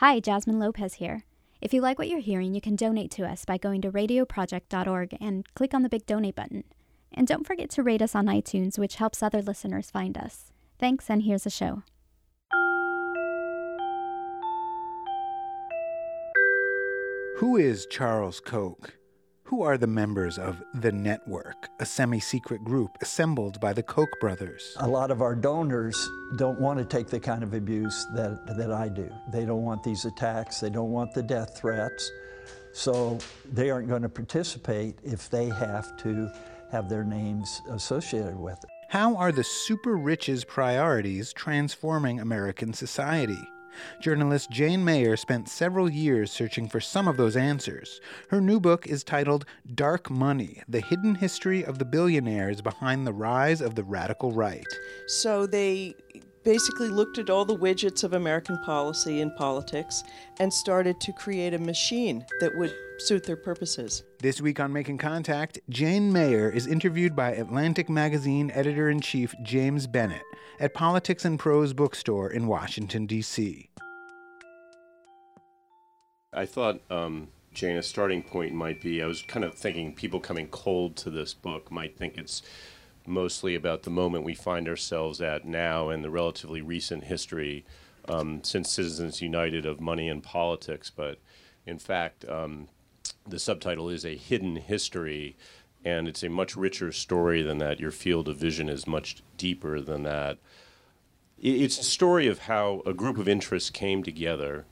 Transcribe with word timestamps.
Hi, 0.00 0.20
Jasmine 0.20 0.60
Lopez 0.60 0.94
here. 0.94 1.24
If 1.60 1.74
you 1.74 1.80
like 1.80 1.98
what 1.98 2.08
you're 2.08 2.20
hearing, 2.20 2.54
you 2.54 2.60
can 2.60 2.76
donate 2.76 3.10
to 3.10 3.26
us 3.26 3.44
by 3.44 3.58
going 3.58 3.82
to 3.82 3.90
radioproject.org 3.90 5.16
and 5.20 5.44
click 5.54 5.74
on 5.74 5.82
the 5.82 5.88
big 5.88 6.06
donate 6.06 6.36
button. 6.36 6.62
And 7.12 7.26
don't 7.26 7.44
forget 7.44 7.68
to 7.70 7.82
rate 7.82 8.00
us 8.00 8.14
on 8.14 8.26
iTunes, 8.26 8.78
which 8.78 8.94
helps 8.94 9.24
other 9.24 9.42
listeners 9.42 9.90
find 9.90 10.16
us. 10.16 10.52
Thanks, 10.78 11.10
and 11.10 11.24
here's 11.24 11.42
the 11.42 11.50
show. 11.50 11.82
Who 17.38 17.56
is 17.56 17.84
Charles 17.86 18.38
Koch? 18.38 18.92
Who 19.48 19.62
are 19.62 19.78
the 19.78 19.86
members 19.86 20.36
of 20.36 20.62
The 20.74 20.92
Network, 20.92 21.70
a 21.80 21.86
semi 21.86 22.20
secret 22.20 22.62
group 22.64 22.98
assembled 23.00 23.58
by 23.60 23.72
the 23.72 23.82
Koch 23.82 24.10
brothers? 24.20 24.76
A 24.76 24.86
lot 24.86 25.10
of 25.10 25.22
our 25.22 25.34
donors 25.34 26.06
don't 26.36 26.60
want 26.60 26.78
to 26.78 26.84
take 26.84 27.06
the 27.06 27.18
kind 27.18 27.42
of 27.42 27.54
abuse 27.54 28.06
that, 28.14 28.46
that 28.58 28.70
I 28.70 28.90
do. 28.90 29.10
They 29.32 29.46
don't 29.46 29.62
want 29.62 29.82
these 29.82 30.04
attacks, 30.04 30.60
they 30.60 30.68
don't 30.68 30.90
want 30.90 31.14
the 31.14 31.22
death 31.22 31.58
threats. 31.58 32.12
So 32.74 33.16
they 33.50 33.70
aren't 33.70 33.88
going 33.88 34.02
to 34.02 34.10
participate 34.10 34.98
if 35.02 35.30
they 35.30 35.48
have 35.48 35.96
to 36.02 36.30
have 36.70 36.90
their 36.90 37.04
names 37.04 37.62
associated 37.70 38.36
with 38.36 38.62
it. 38.62 38.68
How 38.90 39.16
are 39.16 39.32
the 39.32 39.44
super 39.44 39.96
rich's 39.96 40.44
priorities 40.44 41.32
transforming 41.32 42.20
American 42.20 42.74
society? 42.74 43.48
Journalist 44.00 44.50
Jane 44.50 44.84
Mayer 44.84 45.16
spent 45.16 45.48
several 45.48 45.90
years 45.90 46.30
searching 46.30 46.68
for 46.68 46.80
some 46.80 47.08
of 47.08 47.16
those 47.16 47.36
answers. 47.36 48.00
Her 48.30 48.40
new 48.40 48.60
book 48.60 48.86
is 48.86 49.04
titled 49.04 49.44
Dark 49.74 50.10
Money 50.10 50.62
The 50.68 50.80
Hidden 50.80 51.16
History 51.16 51.64
of 51.64 51.78
the 51.78 51.84
Billionaires 51.84 52.60
Behind 52.60 53.06
the 53.06 53.12
Rise 53.12 53.60
of 53.60 53.74
the 53.74 53.84
Radical 53.84 54.32
Right. 54.32 54.66
So 55.06 55.46
they 55.46 55.94
basically 56.48 56.88
looked 56.88 57.18
at 57.18 57.28
all 57.28 57.44
the 57.44 57.54
widgets 57.54 58.02
of 58.02 58.14
American 58.14 58.56
policy 58.64 59.20
and 59.20 59.36
politics 59.36 60.02
and 60.40 60.50
started 60.50 60.98
to 60.98 61.12
create 61.12 61.52
a 61.52 61.58
machine 61.58 62.24
that 62.40 62.56
would 62.56 62.74
suit 62.96 63.22
their 63.24 63.36
purposes. 63.36 64.02
This 64.22 64.40
week 64.40 64.58
on 64.58 64.72
Making 64.72 64.96
Contact, 64.96 65.58
Jane 65.68 66.10
Mayer 66.10 66.48
is 66.48 66.66
interviewed 66.66 67.14
by 67.14 67.32
Atlantic 67.32 67.90
Magazine 67.90 68.50
editor 68.54 68.88
in 68.88 69.02
chief 69.02 69.34
James 69.42 69.86
Bennet 69.86 70.22
at 70.58 70.72
Politics 70.72 71.26
and 71.26 71.38
Prose 71.38 71.74
bookstore 71.74 72.30
in 72.30 72.46
Washington, 72.46 73.04
D.C. 73.04 73.68
I 76.32 76.46
thought, 76.46 76.80
um, 76.90 77.28
Jane, 77.52 77.76
a 77.76 77.82
starting 77.82 78.22
point 78.22 78.54
might 78.54 78.80
be 78.80 79.02
I 79.02 79.06
was 79.06 79.20
kind 79.20 79.44
of 79.44 79.52
thinking 79.52 79.94
people 79.94 80.18
coming 80.18 80.48
cold 80.48 80.96
to 80.96 81.10
this 81.10 81.34
book 81.34 81.70
might 81.70 81.98
think 81.98 82.16
it's 82.16 82.40
mostly 83.08 83.54
about 83.54 83.82
the 83.82 83.90
moment 83.90 84.24
we 84.24 84.34
find 84.34 84.68
ourselves 84.68 85.20
at 85.20 85.44
now 85.44 85.88
and 85.88 86.04
the 86.04 86.10
relatively 86.10 86.60
recent 86.60 87.04
history 87.04 87.64
um, 88.08 88.42
since 88.42 88.70
Citizens 88.70 89.20
United 89.20 89.66
of 89.66 89.80
money 89.80 90.08
and 90.08 90.22
politics. 90.22 90.90
But 90.90 91.18
in 91.66 91.78
fact, 91.78 92.24
um, 92.28 92.68
the 93.26 93.38
subtitle 93.38 93.88
is 93.88 94.04
A 94.04 94.16
Hidden 94.16 94.56
History, 94.56 95.36
and 95.84 96.08
it's 96.08 96.22
a 96.22 96.28
much 96.28 96.56
richer 96.56 96.92
story 96.92 97.42
than 97.42 97.58
that. 97.58 97.80
Your 97.80 97.90
field 97.90 98.28
of 98.28 98.36
vision 98.36 98.68
is 98.68 98.86
much 98.86 99.22
deeper 99.36 99.80
than 99.80 100.02
that. 100.04 100.38
It's 101.40 101.78
a 101.78 101.84
story 101.84 102.26
of 102.26 102.40
how 102.40 102.82
a 102.84 102.92
group 102.92 103.16
of 103.16 103.28
interests 103.28 103.70
came 103.70 104.02
together 104.02 104.66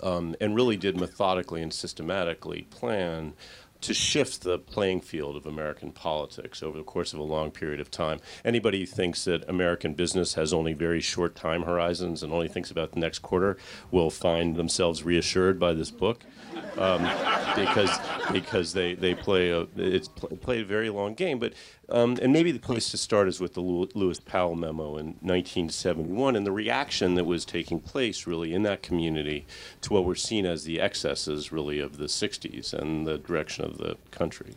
um, 0.00 0.36
and 0.40 0.54
really 0.54 0.76
did 0.76 0.98
methodically 0.98 1.62
and 1.62 1.72
systematically 1.72 2.62
plan 2.70 3.32
to 3.80 3.94
shift 3.94 4.42
the 4.42 4.58
playing 4.58 5.00
field 5.00 5.36
of 5.36 5.46
American 5.46 5.92
politics 5.92 6.62
over 6.62 6.78
the 6.78 6.84
course 6.84 7.12
of 7.12 7.18
a 7.18 7.22
long 7.22 7.50
period 7.50 7.80
of 7.80 7.90
time. 7.90 8.20
Anybody 8.44 8.80
who 8.80 8.86
thinks 8.86 9.24
that 9.24 9.48
American 9.48 9.94
business 9.94 10.34
has 10.34 10.52
only 10.52 10.72
very 10.72 11.00
short 11.00 11.34
time 11.34 11.62
horizons 11.62 12.22
and 12.22 12.32
only 12.32 12.48
thinks 12.48 12.70
about 12.70 12.92
the 12.92 13.00
next 13.00 13.20
quarter 13.20 13.56
will 13.90 14.10
find 14.10 14.56
themselves 14.56 15.02
reassured 15.02 15.58
by 15.58 15.72
this 15.72 15.90
book. 15.90 16.24
Um, 16.78 17.02
because 17.54 17.98
because 18.32 18.72
they, 18.72 18.94
they 18.94 19.14
play 19.14 19.50
a 19.50 19.66
it's 19.76 20.08
pl- 20.08 20.36
played 20.36 20.62
a 20.62 20.64
very 20.64 20.90
long 20.90 21.14
game. 21.14 21.38
But 21.38 21.52
um, 21.88 22.18
and 22.20 22.32
maybe 22.32 22.50
the 22.50 22.58
place 22.58 22.90
to 22.90 22.96
start 22.96 23.28
is 23.28 23.40
with 23.40 23.54
the 23.54 23.60
Lewis 23.60 24.18
Powell 24.18 24.56
memo 24.56 24.96
in 24.96 25.06
1971 25.20 26.34
and 26.34 26.46
the 26.46 26.52
reaction 26.52 27.14
that 27.14 27.24
was 27.24 27.44
taking 27.44 27.80
place 27.80 28.26
really 28.26 28.52
in 28.52 28.62
that 28.64 28.82
community 28.82 29.46
to 29.82 29.92
what 29.92 30.04
were 30.04 30.16
seen 30.16 30.46
as 30.46 30.64
the 30.64 30.80
excesses 30.80 31.52
really 31.52 31.78
of 31.78 31.98
the 31.98 32.06
60s 32.06 32.74
and 32.74 33.06
the 33.06 33.18
direction 33.18 33.64
of 33.64 33.78
the 33.78 33.96
country. 34.10 34.54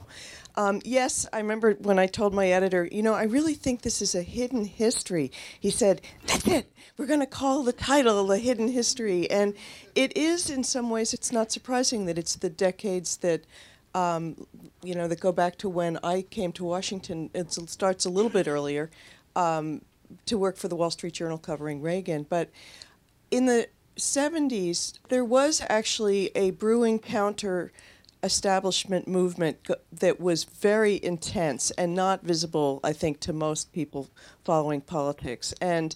Um, 0.55 0.81
yes, 0.83 1.27
I 1.31 1.37
remember 1.37 1.75
when 1.75 1.99
I 1.99 2.07
told 2.07 2.33
my 2.33 2.49
editor, 2.49 2.89
you 2.91 3.03
know, 3.03 3.13
I 3.13 3.23
really 3.23 3.53
think 3.53 3.81
this 3.81 4.01
is 4.01 4.15
a 4.15 4.23
hidden 4.23 4.65
history. 4.65 5.31
He 5.59 5.69
said, 5.69 6.01
That's 6.25 6.47
it. 6.47 6.73
We're 6.97 7.05
going 7.05 7.21
to 7.21 7.27
call 7.27 7.63
the 7.63 7.71
title 7.71 8.27
The 8.27 8.39
Hidden 8.39 8.67
History. 8.67 9.29
And 9.31 9.53
it 9.95 10.17
is, 10.17 10.49
in 10.49 10.65
some 10.65 10.89
ways, 10.89 11.13
it's 11.13 11.31
not 11.31 11.51
surprising 11.51 12.07
that 12.07 12.17
it's 12.17 12.35
the 12.35 12.49
decades 12.49 13.17
that. 13.17 13.43
Um, 13.95 14.45
you 14.83 14.95
know, 14.95 15.07
that 15.07 15.19
go 15.19 15.31
back 15.31 15.57
to 15.57 15.69
when 15.69 15.99
I 16.03 16.21
came 16.21 16.51
to 16.53 16.63
Washington. 16.63 17.29
It 17.33 17.51
starts 17.51 18.05
a 18.05 18.09
little 18.09 18.29
bit 18.29 18.47
earlier 18.47 18.89
um, 19.35 19.81
to 20.25 20.37
work 20.37 20.57
for 20.57 20.67
the 20.67 20.75
Wall 20.75 20.91
Street 20.91 21.13
Journal 21.13 21.37
covering 21.37 21.81
Reagan. 21.81 22.25
But 22.29 22.49
in 23.31 23.45
the 23.45 23.67
70s, 23.97 24.93
there 25.09 25.25
was 25.25 25.61
actually 25.69 26.31
a 26.35 26.51
brewing 26.51 26.99
counter 26.99 27.71
establishment 28.23 29.07
movement 29.07 29.67
that 29.91 30.19
was 30.19 30.43
very 30.43 30.99
intense 31.03 31.71
and 31.71 31.93
not 31.95 32.23
visible, 32.23 32.79
I 32.83 32.93
think, 32.93 33.19
to 33.21 33.33
most 33.33 33.71
people 33.71 34.09
following 34.43 34.81
politics. 34.81 35.53
And 35.61 35.95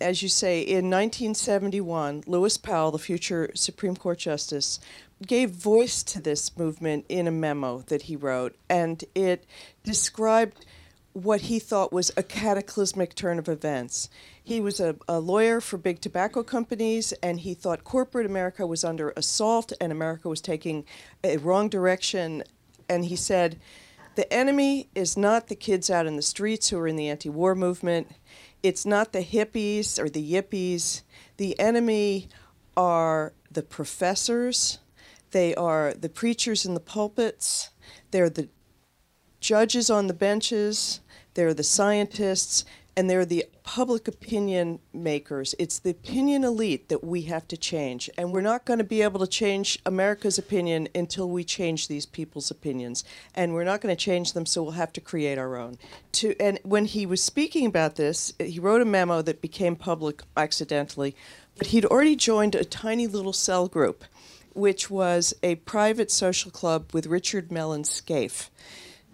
as 0.00 0.22
you 0.22 0.28
say, 0.28 0.60
in 0.60 0.90
1971, 0.90 2.24
Lewis 2.26 2.56
Powell, 2.56 2.90
the 2.90 2.98
future 2.98 3.50
Supreme 3.54 3.96
Court 3.96 4.18
Justice, 4.18 4.80
gave 5.26 5.50
voice 5.50 6.02
to 6.02 6.20
this 6.20 6.56
movement 6.56 7.04
in 7.08 7.26
a 7.26 7.30
memo 7.30 7.82
that 7.88 8.02
he 8.02 8.16
wrote, 8.16 8.56
and 8.68 9.04
it 9.14 9.46
described 9.84 10.64
what 11.12 11.42
he 11.42 11.58
thought 11.58 11.92
was 11.92 12.10
a 12.16 12.22
cataclysmic 12.22 13.14
turn 13.14 13.38
of 13.38 13.48
events. 13.48 14.08
He 14.42 14.60
was 14.60 14.80
a, 14.80 14.96
a, 15.08 15.18
lawyer 15.18 15.60
for 15.60 15.76
big 15.76 16.00
tobacco 16.00 16.42
companies, 16.42 17.12
and 17.22 17.40
he 17.40 17.54
thought 17.54 17.84
corporate 17.84 18.26
America 18.26 18.66
was 18.66 18.84
under 18.84 19.10
assault 19.16 19.72
and 19.80 19.90
America 19.90 20.28
was 20.28 20.40
taking 20.40 20.84
a 21.24 21.36
wrong 21.38 21.68
direction. 21.68 22.44
And 22.88 23.04
he 23.04 23.16
said, 23.16 23.58
The 24.14 24.32
enemy 24.32 24.88
is 24.94 25.16
not 25.16 25.48
the 25.48 25.56
kids 25.56 25.90
out 25.90 26.06
in 26.06 26.16
the 26.16 26.22
streets 26.22 26.68
who 26.68 26.78
are 26.78 26.88
in 26.88 26.96
the 26.96 27.08
anti 27.08 27.28
war 27.28 27.54
movement, 27.54 28.08
it's 28.62 28.86
not 28.86 29.12
the 29.12 29.24
hippies 29.24 29.98
or 29.98 30.08
the 30.08 30.32
yippies. 30.32 31.02
The 31.38 31.58
enemy 31.58 32.28
are 32.76 33.32
the 33.50 33.62
professors, 33.62 34.78
they 35.30 35.54
are 35.54 35.94
the 35.94 36.08
preachers 36.08 36.64
in 36.64 36.74
the 36.74 36.80
pulpits, 36.80 37.70
they're 38.10 38.30
the 38.30 38.48
judges 39.40 39.90
on 39.90 40.06
the 40.06 40.14
benches, 40.14 41.00
they're 41.34 41.54
the 41.54 41.62
scientists, 41.62 42.64
and 42.96 43.08
they're 43.08 43.24
the 43.24 43.46
public 43.62 44.08
opinion 44.08 44.78
makers. 44.92 45.54
It's 45.58 45.78
the 45.78 45.90
opinion 45.90 46.44
elite 46.44 46.88
that 46.88 47.04
we 47.04 47.22
have 47.22 47.46
to 47.48 47.56
change. 47.56 48.10
And 48.18 48.32
we're 48.32 48.40
not 48.40 48.64
going 48.64 48.78
to 48.78 48.84
be 48.84 49.00
able 49.00 49.20
to 49.20 49.26
change 49.26 49.78
America's 49.86 50.38
opinion 50.38 50.88
until 50.94 51.30
we 51.30 51.44
change 51.44 51.88
these 51.88 52.04
people's 52.04 52.50
opinions. 52.50 53.04
And 53.34 53.54
we're 53.54 53.64
not 53.64 53.80
going 53.80 53.94
to 53.94 54.04
change 54.04 54.32
them, 54.32 54.44
so 54.44 54.62
we'll 54.62 54.72
have 54.72 54.92
to 54.94 55.00
create 55.00 55.38
our 55.38 55.56
own. 55.56 55.78
To, 56.12 56.34
and 56.40 56.58
when 56.62 56.84
he 56.84 57.06
was 57.06 57.22
speaking 57.22 57.64
about 57.64 57.96
this, 57.96 58.32
he 58.38 58.58
wrote 58.58 58.82
a 58.82 58.84
memo 58.86 59.22
that 59.22 59.40
became 59.40 59.76
public 59.76 60.22
accidentally, 60.36 61.14
but 61.56 61.68
he'd 61.68 61.86
already 61.86 62.16
joined 62.16 62.54
a 62.54 62.64
tiny 62.64 63.06
little 63.06 63.32
cell 63.32 63.68
group, 63.68 64.04
which 64.52 64.90
was 64.90 65.34
a 65.42 65.56
private 65.56 66.10
social 66.10 66.50
club 66.50 66.92
with 66.92 67.06
Richard 67.06 67.50
Mellon 67.52 67.84
Scaife. 67.84 68.50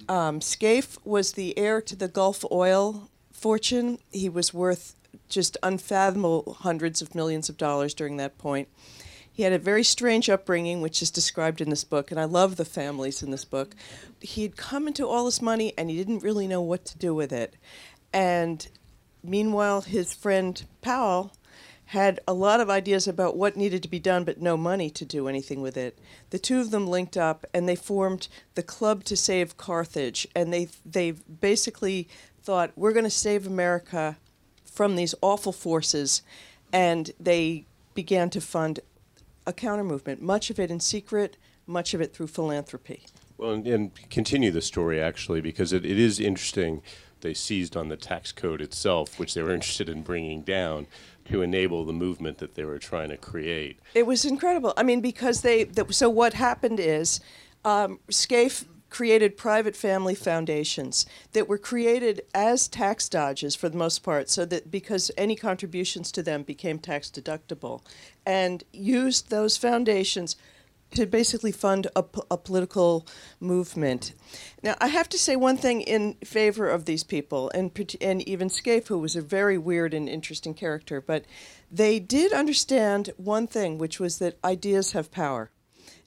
Um, 0.08 0.40
Scaife 0.40 0.98
was 1.04 1.32
the 1.32 1.56
heir 1.58 1.80
to 1.82 1.96
the 1.96 2.08
Gulf 2.08 2.44
oil 2.50 3.10
fortune. 3.32 3.98
He 4.12 4.28
was 4.28 4.54
worth 4.54 4.94
just 5.28 5.56
unfathomable 5.62 6.56
hundreds 6.60 7.02
of 7.02 7.14
millions 7.14 7.48
of 7.48 7.56
dollars 7.56 7.94
during 7.94 8.16
that 8.16 8.38
point. 8.38 8.68
He 9.32 9.42
had 9.42 9.52
a 9.52 9.58
very 9.58 9.84
strange 9.84 10.30
upbringing, 10.30 10.80
which 10.80 11.02
is 11.02 11.10
described 11.10 11.60
in 11.60 11.68
this 11.68 11.84
book, 11.84 12.10
and 12.10 12.18
I 12.18 12.24
love 12.24 12.56
the 12.56 12.64
families 12.64 13.22
in 13.22 13.30
this 13.30 13.44
book. 13.44 13.74
He 14.20 14.42
had 14.42 14.56
come 14.56 14.88
into 14.88 15.06
all 15.06 15.26
this 15.26 15.42
money 15.42 15.74
and 15.76 15.90
he 15.90 15.96
didn't 15.96 16.22
really 16.22 16.48
know 16.48 16.62
what 16.62 16.86
to 16.86 16.98
do 16.98 17.14
with 17.14 17.32
it. 17.32 17.54
And 18.14 18.66
meanwhile, 19.22 19.82
his 19.82 20.14
friend 20.14 20.64
Powell 20.80 21.32
had 21.90 22.18
a 22.26 22.32
lot 22.32 22.60
of 22.60 22.68
ideas 22.68 23.06
about 23.06 23.36
what 23.36 23.56
needed 23.56 23.82
to 23.82 23.88
be 23.88 24.00
done, 24.00 24.24
but 24.24 24.40
no 24.40 24.56
money 24.56 24.90
to 24.90 25.04
do 25.04 25.28
anything 25.28 25.60
with 25.62 25.76
it. 25.76 25.98
The 26.30 26.38
two 26.38 26.60
of 26.60 26.72
them 26.72 26.88
linked 26.88 27.16
up 27.16 27.46
and 27.54 27.68
they 27.68 27.76
formed 27.76 28.26
the 28.54 28.62
Club 28.62 29.04
to 29.04 29.16
Save 29.16 29.56
Carthage, 29.56 30.26
and 30.34 30.52
they 30.52 30.68
they 30.84 31.12
basically 31.12 32.08
thought 32.42 32.72
we're 32.76 32.92
going 32.92 33.04
to 33.04 33.10
save 33.10 33.46
America 33.46 34.16
from 34.64 34.96
these 34.96 35.14
awful 35.22 35.52
forces, 35.52 36.22
and 36.72 37.12
they 37.20 37.66
began 37.94 38.30
to 38.30 38.40
fund 38.40 38.80
a 39.46 39.52
counter 39.52 39.84
movement. 39.84 40.20
Much 40.20 40.50
of 40.50 40.58
it 40.58 40.72
in 40.72 40.80
secret, 40.80 41.36
much 41.66 41.94
of 41.94 42.00
it 42.00 42.12
through 42.12 42.26
philanthropy. 42.26 43.04
Well, 43.38 43.52
and, 43.52 43.66
and 43.66 44.10
continue 44.10 44.50
the 44.50 44.60
story 44.60 45.00
actually, 45.00 45.40
because 45.40 45.72
it, 45.72 45.86
it 45.86 45.98
is 45.98 46.18
interesting. 46.18 46.82
They 47.20 47.32
seized 47.32 47.76
on 47.76 47.88
the 47.88 47.96
tax 47.96 48.32
code 48.32 48.60
itself, 48.60 49.18
which 49.18 49.34
they 49.34 49.42
were 49.42 49.54
interested 49.54 49.88
in 49.88 50.02
bringing 50.02 50.42
down 50.42 50.86
to 51.30 51.42
enable 51.42 51.84
the 51.84 51.92
movement 51.92 52.38
that 52.38 52.54
they 52.54 52.64
were 52.64 52.78
trying 52.78 53.08
to 53.10 53.16
create. 53.16 53.80
It 53.94 54.06
was 54.06 54.24
incredible. 54.24 54.72
I 54.76 54.82
mean, 54.82 55.00
because 55.00 55.42
they, 55.42 55.64
the, 55.64 55.92
so 55.92 56.08
what 56.08 56.34
happened 56.34 56.80
is 56.80 57.20
um, 57.64 58.00
Scaife 58.10 58.64
created 58.88 59.36
private 59.36 59.76
family 59.76 60.14
foundations 60.14 61.06
that 61.32 61.48
were 61.48 61.58
created 61.58 62.22
as 62.34 62.68
tax 62.68 63.08
dodges 63.08 63.54
for 63.54 63.68
the 63.68 63.76
most 63.76 63.98
part, 64.02 64.30
so 64.30 64.44
that 64.44 64.70
because 64.70 65.10
any 65.18 65.36
contributions 65.36 66.12
to 66.12 66.22
them 66.22 66.42
became 66.42 66.78
tax 66.78 67.10
deductible, 67.10 67.82
and 68.24 68.64
used 68.72 69.28
those 69.28 69.56
foundations 69.56 70.36
to 70.92 71.06
basically 71.06 71.52
fund 71.52 71.88
a, 71.96 72.04
a, 72.30 72.38
political 72.38 73.06
movement. 73.40 74.14
Now, 74.62 74.76
I 74.80 74.88
have 74.88 75.08
to 75.10 75.18
say 75.18 75.36
one 75.36 75.56
thing 75.56 75.80
in 75.82 76.14
favor 76.24 76.68
of 76.68 76.84
these 76.84 77.04
people, 77.04 77.50
and, 77.54 77.70
and 78.00 78.26
even 78.28 78.48
Scaife, 78.48 78.86
who 78.86 78.98
was 78.98 79.16
a 79.16 79.20
very 79.20 79.58
weird 79.58 79.92
and 79.92 80.08
interesting 80.08 80.54
character, 80.54 81.00
but 81.00 81.24
they 81.70 81.98
did 81.98 82.32
understand 82.32 83.10
one 83.16 83.46
thing, 83.46 83.78
which 83.78 83.98
was 83.98 84.18
that 84.18 84.38
ideas 84.44 84.92
have 84.92 85.10
power 85.10 85.50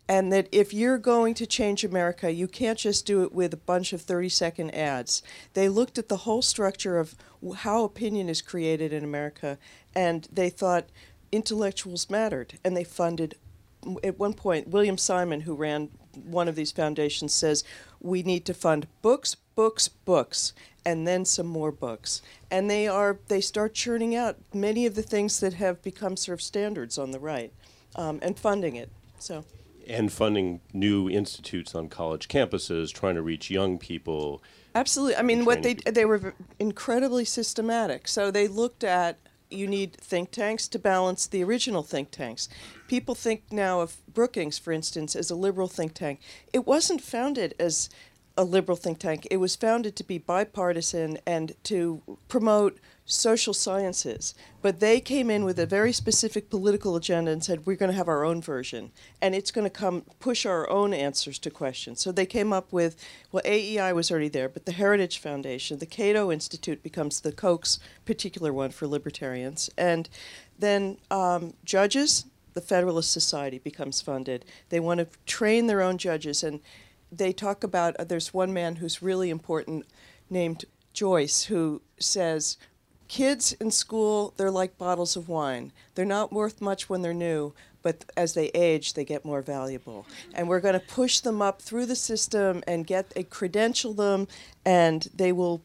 and 0.09 0.33
that 0.33 0.49
if 0.51 0.73
you're 0.73 0.97
going 0.97 1.35
to 1.35 1.45
change 1.45 1.83
America, 1.83 2.31
you 2.33 2.47
can't 2.47 2.79
just 2.79 3.05
do 3.05 3.21
it 3.21 3.31
with 3.31 3.53
a 3.53 3.57
bunch 3.57 3.93
of 3.93 4.01
30 4.01 4.27
second 4.27 4.71
ads. 4.71 5.21
They 5.53 5.69
looked 5.69 5.99
at 5.99 6.09
the 6.09 6.17
whole 6.17 6.41
structure 6.41 6.97
of 6.97 7.13
how 7.57 7.83
opinion 7.83 8.27
is 8.27 8.41
created 8.41 8.91
in 8.91 9.03
America, 9.03 9.59
and 9.93 10.27
they 10.33 10.49
thought 10.49 10.89
intellectuals 11.31 12.09
mattered, 12.09 12.57
and 12.65 12.75
they 12.75 12.83
funded. 12.83 13.35
At 14.03 14.19
one 14.19 14.33
point, 14.33 14.67
William 14.67 14.97
Simon, 14.97 15.41
who 15.41 15.55
ran 15.55 15.89
one 16.25 16.47
of 16.47 16.55
these 16.55 16.71
foundations, 16.71 17.33
says 17.33 17.63
we 18.01 18.23
need 18.23 18.45
to 18.45 18.53
fund 18.53 18.87
books, 19.01 19.35
books, 19.55 19.87
books, 19.87 20.53
and 20.85 21.07
then 21.07 21.25
some 21.25 21.47
more 21.47 21.71
books. 21.71 22.21
And 22.51 22.69
they 22.69 22.87
are 22.87 23.19
they 23.27 23.41
start 23.41 23.73
churning 23.73 24.15
out 24.15 24.37
many 24.53 24.85
of 24.85 24.95
the 24.95 25.01
things 25.01 25.39
that 25.39 25.53
have 25.53 25.81
become 25.81 26.17
sort 26.17 26.33
of 26.33 26.41
standards 26.41 26.97
on 26.97 27.11
the 27.11 27.19
right, 27.19 27.53
um, 27.95 28.19
and 28.21 28.37
funding 28.37 28.75
it. 28.75 28.89
So 29.19 29.43
and 29.87 30.11
funding 30.11 30.61
new 30.71 31.09
institutes 31.09 31.73
on 31.73 31.89
college 31.89 32.27
campuses, 32.27 32.93
trying 32.93 33.15
to 33.15 33.21
reach 33.21 33.49
young 33.49 33.77
people. 33.77 34.41
Absolutely. 34.75 35.15
I 35.15 35.23
mean, 35.23 35.45
what 35.45 35.63
they 35.63 35.73
they 35.73 36.05
were 36.05 36.33
incredibly 36.59 37.25
systematic. 37.25 38.07
So 38.07 38.31
they 38.31 38.47
looked 38.47 38.83
at 38.83 39.17
you 39.49 39.67
need 39.67 39.93
think 39.93 40.31
tanks 40.31 40.67
to 40.67 40.79
balance 40.79 41.27
the 41.27 41.43
original 41.43 41.83
think 41.83 42.11
tanks. 42.11 42.49
People 42.87 43.15
think 43.15 43.51
now 43.51 43.81
of 43.81 43.97
Brookings, 44.11 44.57
for 44.57 44.71
instance, 44.71 45.15
as 45.15 45.31
a 45.31 45.35
liberal 45.35 45.67
think 45.67 45.93
tank. 45.93 46.19
It 46.53 46.67
wasn't 46.67 47.01
founded 47.01 47.55
as 47.59 47.89
a 48.39 48.43
liberal 48.45 48.77
think 48.77 48.99
tank. 48.99 49.27
It 49.29 49.35
was 49.35 49.57
founded 49.57 49.97
to 49.97 50.03
be 50.05 50.17
bipartisan 50.17 51.17
and 51.27 51.53
to 51.65 52.01
promote 52.29 52.79
social 53.03 53.53
sciences, 53.53 54.33
but 54.61 54.79
they 54.79 55.01
came 55.01 55.29
in 55.29 55.43
with 55.43 55.59
a 55.59 55.65
very 55.65 55.91
specific 55.91 56.49
political 56.49 56.95
agenda 56.95 57.31
and 57.31 57.43
said, 57.43 57.65
we're 57.65 57.75
going 57.75 57.91
to 57.91 57.97
have 57.97 58.07
our 58.07 58.23
own 58.23 58.41
version, 58.41 58.91
and 59.21 59.35
it's 59.35 59.51
going 59.51 59.65
to 59.65 59.69
come 59.69 60.03
push 60.21 60.45
our 60.45 60.69
own 60.69 60.93
answers 60.93 61.37
to 61.39 61.49
questions. 61.49 61.99
So 61.99 62.13
they 62.13 62.25
came 62.25 62.53
up 62.53 62.71
with, 62.71 62.95
well, 63.33 63.43
AEI 63.45 63.91
was 63.91 64.09
already 64.09 64.29
there, 64.29 64.47
but 64.47 64.65
the 64.65 64.71
Heritage 64.71 65.17
Foundation, 65.17 65.79
the 65.79 65.85
Cato 65.85 66.31
Institute 66.31 66.81
becomes 66.81 67.19
the 67.19 67.33
Koch's 67.33 67.77
particular 68.05 68.53
one 68.53 68.71
for 68.71 68.87
libertarians, 68.87 69.69
and 69.77 70.07
then 70.57 70.97
um, 71.11 71.55
judges, 71.65 72.25
the 72.53 72.61
Federalist 72.61 73.11
Society 73.11 73.59
becomes 73.59 73.99
funded. 73.99 74.45
They 74.69 74.79
want 74.79 74.99
to 75.01 75.07
train 75.25 75.67
their 75.67 75.81
own 75.81 75.97
judges, 75.97 76.41
and 76.41 76.61
they 77.11 77.31
talk 77.31 77.63
about, 77.63 77.95
uh, 77.97 78.03
there's 78.03 78.33
one 78.33 78.53
man 78.53 78.77
who's 78.77 79.01
really 79.01 79.29
important 79.29 79.85
named 80.29 80.65
Joyce 80.93 81.43
who 81.43 81.81
says 81.99 82.57
kids 83.07 83.53
in 83.53 83.71
school, 83.71 84.33
they're 84.37 84.51
like 84.51 84.77
bottles 84.77 85.15
of 85.15 85.27
wine. 85.27 85.71
They're 85.95 86.05
not 86.05 86.31
worth 86.31 86.61
much 86.61 86.89
when 86.89 87.01
they're 87.01 87.13
new, 87.13 87.53
but 87.81 88.05
as 88.15 88.33
they 88.33 88.47
age, 88.49 88.93
they 88.93 89.05
get 89.05 89.25
more 89.25 89.41
valuable. 89.41 90.05
And 90.33 90.47
we're 90.47 90.59
going 90.59 90.79
to 90.79 90.79
push 90.79 91.19
them 91.19 91.41
up 91.41 91.61
through 91.61 91.87
the 91.87 91.95
system 91.95 92.63
and 92.67 92.85
get 92.85 93.11
a 93.15 93.23
credential 93.23 93.93
them, 93.93 94.27
and 94.65 95.07
they 95.13 95.31
will 95.31 95.61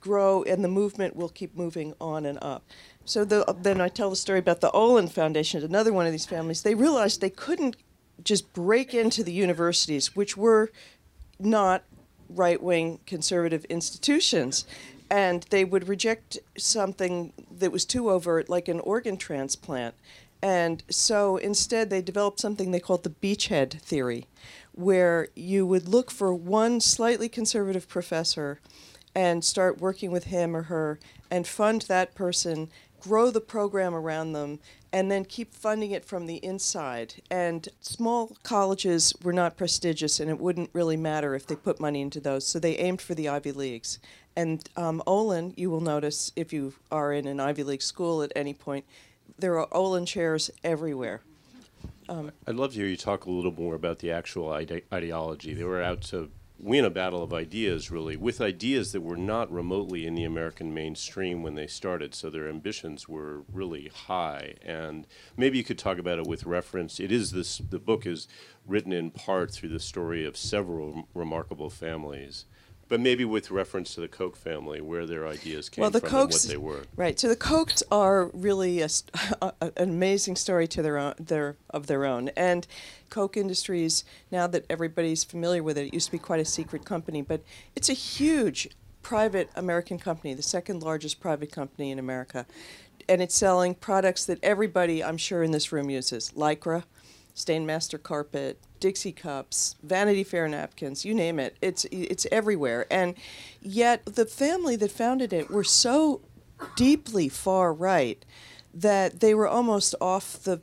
grow, 0.00 0.42
and 0.42 0.64
the 0.64 0.68
movement 0.68 1.14
will 1.14 1.28
keep 1.28 1.56
moving 1.56 1.94
on 2.00 2.26
and 2.26 2.38
up. 2.42 2.64
So 3.04 3.24
the, 3.24 3.44
then 3.60 3.80
I 3.80 3.88
tell 3.88 4.10
the 4.10 4.16
story 4.16 4.38
about 4.38 4.60
the 4.60 4.70
Olin 4.70 5.08
Foundation, 5.08 5.62
another 5.62 5.92
one 5.92 6.06
of 6.06 6.12
these 6.12 6.26
families. 6.26 6.62
They 6.62 6.74
realized 6.74 7.20
they 7.20 7.30
couldn't 7.30 7.76
just 8.24 8.52
break 8.52 8.94
into 8.94 9.22
the 9.24 9.32
universities, 9.32 10.14
which 10.16 10.36
were 10.36 10.70
not 11.38 11.84
right 12.28 12.62
wing 12.62 13.00
conservative 13.06 13.64
institutions 13.66 14.64
and 15.10 15.44
they 15.50 15.64
would 15.64 15.88
reject 15.88 16.38
something 16.56 17.32
that 17.50 17.72
was 17.72 17.84
too 17.84 18.10
overt, 18.10 18.48
like 18.48 18.68
an 18.68 18.80
organ 18.80 19.16
transplant. 19.16 19.94
And 20.40 20.82
so 20.88 21.36
instead, 21.36 21.90
they 21.90 22.00
developed 22.00 22.40
something 22.40 22.70
they 22.70 22.80
called 22.80 23.02
the 23.02 23.10
beachhead 23.10 23.80
theory, 23.80 24.26
where 24.72 25.28
you 25.34 25.66
would 25.66 25.88
look 25.88 26.10
for 26.10 26.32
one 26.32 26.80
slightly 26.80 27.28
conservative 27.28 27.88
professor 27.88 28.60
and 29.14 29.44
start 29.44 29.80
working 29.80 30.12
with 30.12 30.24
him 30.24 30.56
or 30.56 30.62
her 30.62 31.00
and 31.30 31.46
fund 31.46 31.82
that 31.82 32.14
person, 32.14 32.70
grow 33.00 33.30
the 33.30 33.40
program 33.40 33.94
around 33.94 34.32
them, 34.32 34.60
and 34.92 35.10
then 35.10 35.24
keep 35.24 35.54
funding 35.54 35.92
it 35.92 36.04
from 36.04 36.26
the 36.26 36.36
inside. 36.36 37.14
And 37.30 37.68
small 37.80 38.36
colleges 38.42 39.14
were 39.22 39.32
not 39.32 39.56
prestigious, 39.56 40.20
and 40.20 40.30
it 40.30 40.40
wouldn't 40.40 40.70
really 40.72 40.96
matter 40.96 41.34
if 41.34 41.46
they 41.46 41.56
put 41.56 41.80
money 41.80 42.00
into 42.00 42.20
those, 42.20 42.46
so 42.46 42.58
they 42.58 42.76
aimed 42.76 43.00
for 43.00 43.14
the 43.14 43.28
Ivy 43.28 43.52
Leagues. 43.52 43.98
And 44.36 44.68
um, 44.76 45.02
Olin, 45.06 45.54
you 45.56 45.70
will 45.70 45.80
notice 45.80 46.32
if 46.36 46.52
you 46.52 46.74
are 46.90 47.12
in 47.12 47.26
an 47.26 47.40
Ivy 47.40 47.62
League 47.62 47.82
school 47.82 48.22
at 48.22 48.32
any 48.34 48.54
point, 48.54 48.84
there 49.38 49.58
are 49.58 49.68
Olin 49.72 50.06
chairs 50.06 50.50
everywhere. 50.64 51.22
Um, 52.08 52.32
I'd 52.46 52.56
love 52.56 52.72
to 52.72 52.78
hear 52.78 52.88
you 52.88 52.96
talk 52.96 53.26
a 53.26 53.30
little 53.30 53.52
more 53.52 53.74
about 53.74 54.00
the 54.00 54.10
actual 54.10 54.52
ide- 54.52 54.82
ideology. 54.92 55.54
They 55.54 55.64
were 55.64 55.82
out 55.82 56.02
to 56.02 56.30
win 56.62 56.84
a 56.84 56.90
battle 56.90 57.22
of 57.22 57.32
ideas, 57.32 57.90
really, 57.90 58.16
with 58.16 58.40
ideas 58.40 58.92
that 58.92 59.00
were 59.00 59.16
not 59.16 59.50
remotely 59.50 60.06
in 60.06 60.14
the 60.14 60.24
American 60.24 60.74
mainstream 60.74 61.42
when 61.42 61.54
they 61.54 61.66
started. 61.66 62.14
So 62.14 62.28
their 62.28 62.48
ambitions 62.48 63.08
were 63.08 63.42
really 63.52 63.88
high. 63.88 64.54
And 64.62 65.06
maybe 65.36 65.58
you 65.58 65.64
could 65.64 65.78
talk 65.78 65.98
about 65.98 66.18
it 66.18 66.26
with 66.26 66.44
reference. 66.44 67.00
It 67.00 67.10
is 67.10 67.32
this. 67.32 67.58
The 67.58 67.78
book 67.78 68.06
is 68.06 68.28
written 68.66 68.92
in 68.92 69.10
part 69.10 69.52
through 69.52 69.70
the 69.70 69.80
story 69.80 70.24
of 70.26 70.36
several 70.36 71.08
remarkable 71.14 71.70
families 71.70 72.44
but 72.90 72.98
maybe 72.98 73.24
with 73.24 73.52
reference 73.52 73.94
to 73.94 74.00
the 74.00 74.08
Koch 74.08 74.36
family, 74.36 74.80
where 74.80 75.06
their 75.06 75.26
ideas 75.26 75.68
came 75.68 75.82
well, 75.82 75.92
the 75.92 76.00
from 76.00 76.10
Kochs, 76.10 76.22
and 76.22 76.32
what 76.32 76.42
they 76.48 76.56
were. 76.56 76.84
Right. 76.96 77.18
So 77.18 77.28
the 77.28 77.36
Kochs 77.36 77.84
are 77.90 78.26
really 78.34 78.80
a, 78.82 78.90
a, 79.40 79.54
an 79.60 79.88
amazing 79.90 80.34
story 80.34 80.66
to 80.66 80.82
their 80.82 80.98
own, 80.98 81.14
their 81.18 81.56
of 81.70 81.86
their 81.86 82.04
own. 82.04 82.30
And 82.30 82.66
Koch 83.08 83.36
Industries, 83.36 84.04
now 84.32 84.48
that 84.48 84.66
everybody's 84.68 85.22
familiar 85.22 85.62
with 85.62 85.78
it, 85.78 85.86
it 85.86 85.94
used 85.94 86.06
to 86.06 86.12
be 86.12 86.18
quite 86.18 86.40
a 86.40 86.44
secret 86.44 86.84
company, 86.84 87.22
but 87.22 87.42
it's 87.76 87.88
a 87.88 87.94
huge 87.94 88.68
private 89.02 89.48
American 89.54 89.98
company, 89.98 90.34
the 90.34 90.42
second 90.42 90.82
largest 90.82 91.20
private 91.20 91.52
company 91.52 91.92
in 91.92 91.98
America, 91.98 92.44
and 93.08 93.22
it's 93.22 93.36
selling 93.36 93.76
products 93.76 94.26
that 94.26 94.38
everybody, 94.42 95.02
I'm 95.02 95.16
sure, 95.16 95.44
in 95.44 95.52
this 95.52 95.70
room 95.70 95.90
uses: 95.90 96.32
Lycra, 96.32 96.82
Stainmaster 97.36 98.02
carpet, 98.02 98.58
Dixie 98.80 99.12
cups, 99.12 99.76
Vanity 99.82 100.24
Fair 100.24 100.48
napkins, 100.48 101.04
you 101.04 101.14
name 101.14 101.38
it. 101.38 101.56
It's 101.60 101.84
it's 101.92 102.26
everywhere. 102.32 102.86
And 102.90 103.14
yet 103.60 104.04
the 104.06 104.26
family 104.26 104.76
that 104.76 104.90
founded 104.90 105.32
it 105.32 105.50
were 105.50 105.64
so 105.64 106.22
deeply 106.76 107.28
far 107.28 107.72
right 107.72 108.24
that 108.72 109.20
they 109.20 109.34
were 109.34 109.48
almost 109.48 109.94
off 110.00 110.42
the 110.42 110.60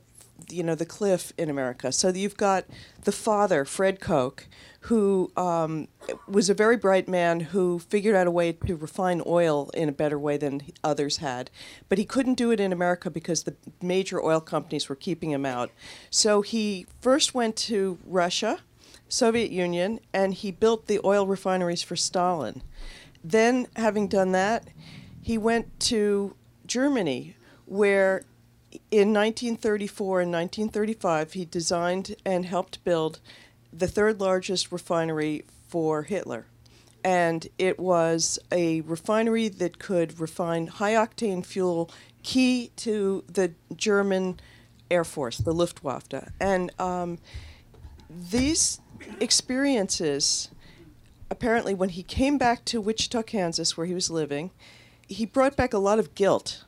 you 0.48 0.62
know 0.62 0.74
the 0.74 0.86
cliff 0.86 1.32
in 1.38 1.48
America. 1.50 1.92
So 1.92 2.08
you've 2.08 2.36
got 2.36 2.64
the 3.04 3.12
father, 3.12 3.64
Fred 3.64 4.00
Koch, 4.00 4.46
who 4.82 5.30
um, 5.36 5.88
was 6.28 6.48
a 6.48 6.54
very 6.54 6.76
bright 6.76 7.08
man 7.08 7.40
who 7.40 7.78
figured 7.78 8.14
out 8.14 8.26
a 8.26 8.30
way 8.30 8.52
to 8.52 8.76
refine 8.76 9.20
oil 9.26 9.70
in 9.74 9.88
a 9.88 9.92
better 9.92 10.18
way 10.18 10.36
than 10.36 10.62
others 10.84 11.16
had. 11.16 11.50
But 11.88 11.98
he 11.98 12.04
couldn't 12.04 12.34
do 12.34 12.50
it 12.52 12.60
in 12.60 12.72
America 12.72 13.10
because 13.10 13.42
the 13.42 13.56
major 13.82 14.22
oil 14.22 14.40
companies 14.40 14.88
were 14.88 14.94
keeping 14.94 15.30
him 15.30 15.44
out. 15.44 15.70
So 16.10 16.42
he 16.42 16.86
first 17.00 17.34
went 17.34 17.56
to 17.56 17.98
Russia, 18.06 18.60
Soviet 19.08 19.50
Union, 19.50 19.98
and 20.12 20.32
he 20.32 20.52
built 20.52 20.86
the 20.86 21.00
oil 21.04 21.26
refineries 21.26 21.82
for 21.82 21.96
Stalin. 21.96 22.62
Then, 23.24 23.66
having 23.74 24.06
done 24.06 24.32
that, 24.32 24.68
he 25.20 25.36
went 25.36 25.80
to 25.80 26.36
Germany, 26.66 27.34
where 27.66 28.22
in 28.90 29.12
1934 29.12 30.20
and 30.20 30.32
1935 30.32 31.32
he 31.32 31.44
designed 31.44 32.14
and 32.24 32.46
helped 32.46 32.84
build 32.84 33.18
the 33.72 33.86
third 33.86 34.20
largest 34.20 34.72
refinery 34.72 35.44
for 35.68 36.02
Hitler. 36.02 36.46
And 37.04 37.46
it 37.58 37.78
was 37.78 38.38
a 38.50 38.80
refinery 38.82 39.48
that 39.48 39.78
could 39.78 40.18
refine 40.18 40.66
high 40.66 40.94
octane 40.94 41.44
fuel, 41.44 41.90
key 42.22 42.72
to 42.76 43.24
the 43.28 43.52
German 43.74 44.40
Air 44.90 45.04
Force, 45.04 45.38
the 45.38 45.52
Luftwaffe. 45.52 46.30
And 46.40 46.72
um, 46.80 47.18
these 48.10 48.80
experiences, 49.20 50.50
apparently, 51.30 51.74
when 51.74 51.90
he 51.90 52.02
came 52.02 52.36
back 52.36 52.64
to 52.66 52.80
Wichita, 52.80 53.22
Kansas, 53.22 53.76
where 53.76 53.86
he 53.86 53.94
was 53.94 54.10
living, 54.10 54.50
he 55.08 55.24
brought 55.24 55.56
back 55.56 55.72
a 55.72 55.78
lot 55.78 55.98
of 55.98 56.14
guilt 56.14 56.64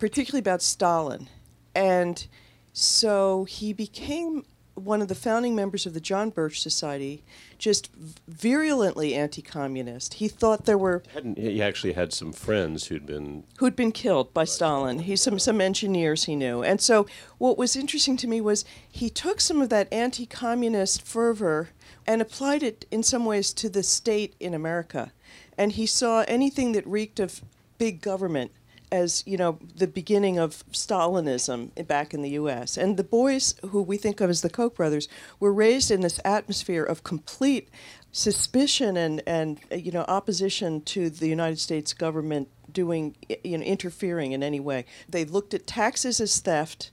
particularly 0.00 0.40
about 0.40 0.62
Stalin. 0.62 1.28
And 1.72 2.26
so 2.72 3.44
he 3.44 3.72
became 3.72 4.44
one 4.84 5.02
of 5.02 5.08
the 5.08 5.14
founding 5.14 5.54
members 5.54 5.86
of 5.86 5.94
the 5.94 6.00
John 6.00 6.30
Birch 6.30 6.60
Society, 6.60 7.22
just 7.58 7.90
virulently 8.28 9.14
anti-communist. 9.14 10.14
He 10.14 10.28
thought 10.28 10.64
there 10.64 10.78
were 10.78 11.02
Hadn't, 11.12 11.38
he 11.38 11.62
actually 11.62 11.92
had 11.92 12.12
some 12.12 12.32
friends 12.32 12.86
who'd 12.86 13.06
been 13.06 13.44
who'd 13.58 13.76
been 13.76 13.92
killed 13.92 14.32
by 14.32 14.44
Stalin. 14.44 15.00
He 15.00 15.16
some 15.16 15.38
some 15.38 15.60
engineers 15.60 16.24
he 16.24 16.36
knew, 16.36 16.62
and 16.62 16.80
so 16.80 17.06
what 17.38 17.58
was 17.58 17.76
interesting 17.76 18.16
to 18.18 18.26
me 18.26 18.40
was 18.40 18.64
he 18.90 19.10
took 19.10 19.40
some 19.40 19.60
of 19.62 19.68
that 19.68 19.92
anti-communist 19.92 21.02
fervor 21.02 21.70
and 22.06 22.22
applied 22.22 22.62
it 22.62 22.86
in 22.90 23.02
some 23.02 23.24
ways 23.24 23.52
to 23.54 23.68
the 23.68 23.82
state 23.82 24.34
in 24.40 24.54
America, 24.54 25.12
and 25.56 25.72
he 25.72 25.86
saw 25.86 26.24
anything 26.26 26.72
that 26.72 26.86
reeked 26.86 27.20
of 27.20 27.42
big 27.78 28.00
government 28.00 28.52
as 28.92 29.22
you 29.26 29.36
know 29.36 29.58
the 29.76 29.86
beginning 29.86 30.38
of 30.38 30.64
Stalinism 30.72 31.86
back 31.86 32.14
in 32.14 32.22
the 32.22 32.30
U.S. 32.30 32.76
And 32.76 32.96
the 32.96 33.04
boys 33.04 33.54
who 33.70 33.82
we 33.82 33.96
think 33.96 34.20
of 34.20 34.30
as 34.30 34.42
the 34.42 34.50
Koch 34.50 34.74
brothers 34.74 35.08
were 35.38 35.52
raised 35.52 35.90
in 35.90 36.00
this 36.00 36.20
atmosphere 36.24 36.84
of 36.84 37.02
complete 37.04 37.68
suspicion 38.12 38.96
and 38.96 39.22
and 39.26 39.60
you 39.70 39.92
know 39.92 40.04
opposition 40.08 40.80
to 40.82 41.10
the 41.10 41.28
United 41.28 41.58
States 41.58 41.92
government 41.92 42.48
doing 42.72 43.16
you 43.44 43.58
know 43.58 43.64
interfering 43.64 44.32
in 44.32 44.42
any 44.42 44.60
way. 44.60 44.84
They 45.08 45.24
looked 45.24 45.54
at 45.54 45.66
taxes 45.66 46.20
as 46.20 46.38
theft. 46.40 46.90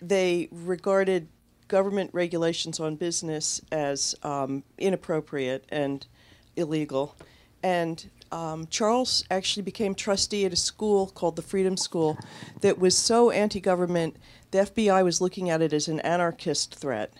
They 0.00 0.48
regarded 0.50 1.28
government 1.68 2.10
regulations 2.12 2.78
on 2.78 2.96
business 2.96 3.60
as 3.70 4.14
um, 4.22 4.62
inappropriate 4.78 5.64
and 5.70 6.06
illegal. 6.54 7.16
And 7.62 8.10
um, 8.32 8.66
Charles 8.68 9.24
actually 9.30 9.62
became 9.62 9.94
trustee 9.94 10.46
at 10.46 10.52
a 10.52 10.56
school 10.56 11.08
called 11.08 11.36
the 11.36 11.42
Freedom 11.42 11.76
School 11.76 12.18
that 12.62 12.78
was 12.78 12.96
so 12.96 13.30
anti 13.30 13.60
government, 13.60 14.16
the 14.50 14.58
FBI 14.58 15.04
was 15.04 15.20
looking 15.20 15.50
at 15.50 15.62
it 15.62 15.72
as 15.72 15.86
an 15.86 16.00
anarchist 16.00 16.74
threat. 16.74 17.12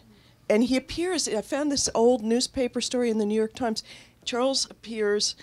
And 0.49 0.65
he 0.65 0.77
appears, 0.77 1.29
I 1.29 1.43
found 1.43 1.71
this 1.71 1.89
old 1.95 2.23
newspaper 2.23 2.81
story 2.81 3.11
in 3.11 3.19
the 3.19 3.27
New 3.27 3.35
York 3.35 3.55
Times. 3.55 3.85
Charles 4.25 4.69
appears 4.71 5.37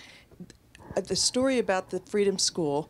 at 0.96 1.08
the 1.08 1.16
story 1.16 1.60
about 1.60 1.92
the 1.92 2.00
Freedom 2.00 2.40
School 2.40 2.90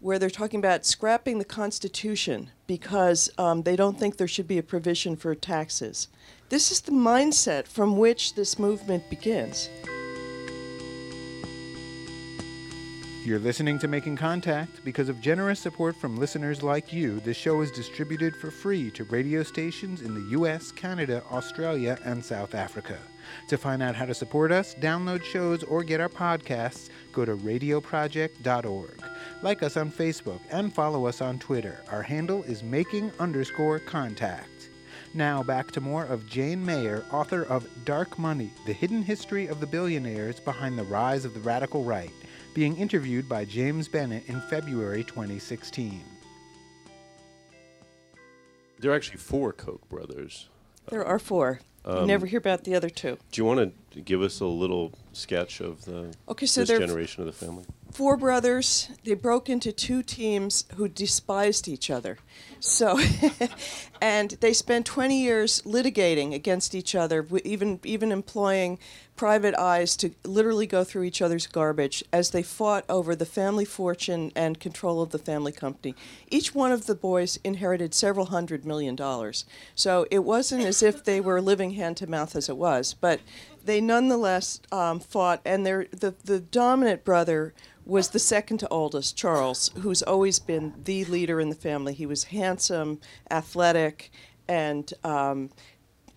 where 0.00 0.18
they're 0.18 0.30
talking 0.30 0.60
about 0.60 0.86
scrapping 0.86 1.38
the 1.38 1.44
Constitution 1.44 2.50
because 2.66 3.30
um, 3.38 3.62
they 3.62 3.74
don't 3.74 3.98
think 3.98 4.16
there 4.16 4.28
should 4.28 4.46
be 4.46 4.58
a 4.58 4.62
provision 4.62 5.16
for 5.16 5.34
taxes. 5.34 6.08
This 6.50 6.70
is 6.70 6.82
the 6.82 6.92
mindset 6.92 7.66
from 7.66 7.96
which 7.96 8.34
this 8.34 8.58
movement 8.58 9.10
begins. 9.10 9.68
You're 13.28 13.38
listening 13.38 13.78
to 13.80 13.88
Making 13.88 14.16
Contact. 14.16 14.82
Because 14.84 15.10
of 15.10 15.20
generous 15.20 15.60
support 15.60 15.94
from 15.94 16.16
listeners 16.16 16.62
like 16.62 16.94
you, 16.94 17.20
this 17.20 17.36
show 17.36 17.60
is 17.60 17.70
distributed 17.70 18.34
for 18.34 18.50
free 18.50 18.90
to 18.92 19.04
radio 19.04 19.42
stations 19.42 20.00
in 20.00 20.14
the 20.14 20.30
US, 20.38 20.72
Canada, 20.72 21.22
Australia, 21.30 21.98
and 22.06 22.24
South 22.24 22.54
Africa. 22.54 22.98
To 23.48 23.58
find 23.58 23.82
out 23.82 23.94
how 23.94 24.06
to 24.06 24.14
support 24.14 24.50
us, 24.50 24.74
download 24.76 25.22
shows, 25.22 25.62
or 25.62 25.84
get 25.84 26.00
our 26.00 26.08
podcasts, 26.08 26.88
go 27.12 27.26
to 27.26 27.36
radioproject.org. 27.36 29.02
Like 29.42 29.62
us 29.62 29.76
on 29.76 29.92
Facebook 29.92 30.40
and 30.50 30.74
follow 30.74 31.04
us 31.04 31.20
on 31.20 31.38
Twitter. 31.38 31.84
Our 31.90 32.00
handle 32.00 32.44
is 32.44 32.62
making 32.62 33.12
underscore 33.20 33.78
contact. 33.78 34.70
Now 35.12 35.42
back 35.42 35.70
to 35.72 35.82
more 35.82 36.06
of 36.06 36.24
Jane 36.24 36.64
Mayer, 36.64 37.04
author 37.12 37.42
of 37.42 37.68
Dark 37.84 38.18
Money 38.18 38.54
The 38.64 38.72
Hidden 38.72 39.02
History 39.02 39.48
of 39.48 39.60
the 39.60 39.66
Billionaires 39.66 40.40
Behind 40.40 40.78
the 40.78 40.84
Rise 40.84 41.26
of 41.26 41.34
the 41.34 41.40
Radical 41.40 41.84
Right 41.84 42.17
being 42.58 42.76
interviewed 42.76 43.28
by 43.28 43.44
James 43.44 43.86
Bennet 43.86 44.24
in 44.26 44.40
February 44.40 45.04
2016. 45.04 46.02
There 48.80 48.90
are 48.90 48.96
actually 48.96 49.18
four 49.18 49.52
Koch 49.52 49.88
brothers. 49.88 50.48
There 50.88 51.04
are 51.04 51.20
four. 51.20 51.60
you 51.86 51.92
um, 51.92 52.08
never 52.08 52.26
hear 52.26 52.40
about 52.40 52.64
the 52.64 52.74
other 52.74 52.90
two. 52.90 53.16
Do 53.30 53.40
you 53.40 53.44
want 53.44 53.72
to 53.92 54.00
give 54.00 54.22
us 54.22 54.40
a 54.40 54.44
little 54.44 54.90
sketch 55.12 55.60
of 55.60 55.84
the 55.84 56.12
Okay, 56.28 56.46
so 56.46 56.64
this 56.64 56.76
generation 56.76 57.22
of 57.22 57.26
the 57.26 57.46
family? 57.46 57.64
Four 57.90 58.16
brothers. 58.16 58.90
They 59.04 59.14
broke 59.14 59.48
into 59.48 59.72
two 59.72 60.02
teams 60.02 60.64
who 60.76 60.88
despised 60.88 61.68
each 61.68 61.90
other. 61.90 62.18
So, 62.60 62.98
and 64.00 64.30
they 64.40 64.52
spent 64.52 64.86
20 64.86 65.20
years 65.20 65.62
litigating 65.62 66.34
against 66.34 66.74
each 66.74 66.94
other, 66.94 67.26
even 67.44 67.80
even 67.84 68.12
employing 68.12 68.78
private 69.16 69.54
eyes 69.56 69.96
to 69.96 70.10
literally 70.24 70.66
go 70.66 70.84
through 70.84 71.02
each 71.02 71.20
other's 71.20 71.46
garbage 71.46 72.04
as 72.12 72.30
they 72.30 72.42
fought 72.42 72.84
over 72.88 73.16
the 73.16 73.26
family 73.26 73.64
fortune 73.64 74.32
and 74.36 74.60
control 74.60 75.02
of 75.02 75.10
the 75.10 75.18
family 75.18 75.50
company. 75.50 75.94
Each 76.30 76.54
one 76.54 76.70
of 76.70 76.86
the 76.86 76.94
boys 76.94 77.38
inherited 77.42 77.94
several 77.94 78.26
hundred 78.26 78.64
million 78.64 78.94
dollars. 78.94 79.44
So 79.74 80.06
it 80.10 80.20
wasn't 80.20 80.64
as 80.64 80.82
if 80.82 81.04
they 81.04 81.20
were 81.20 81.40
living 81.40 81.72
hand 81.72 81.96
to 81.98 82.06
mouth 82.06 82.36
as 82.36 82.48
it 82.48 82.56
was, 82.56 82.94
but 82.94 83.20
they 83.64 83.80
nonetheless 83.80 84.60
um, 84.72 84.98
fought, 84.98 85.40
and 85.44 85.66
their 85.66 85.86
the 85.90 86.14
the 86.24 86.40
dominant 86.40 87.04
brother 87.04 87.54
was 87.88 88.10
the 88.10 88.18
second 88.18 88.58
to 88.58 88.68
oldest, 88.68 89.16
Charles, 89.16 89.70
who's 89.78 90.02
always 90.02 90.38
been 90.38 90.74
the 90.84 91.06
leader 91.06 91.40
in 91.40 91.48
the 91.48 91.54
family. 91.54 91.94
He 91.94 92.04
was 92.04 92.24
handsome, 92.24 93.00
athletic, 93.30 94.12
and 94.46 94.92
um, 95.02 95.48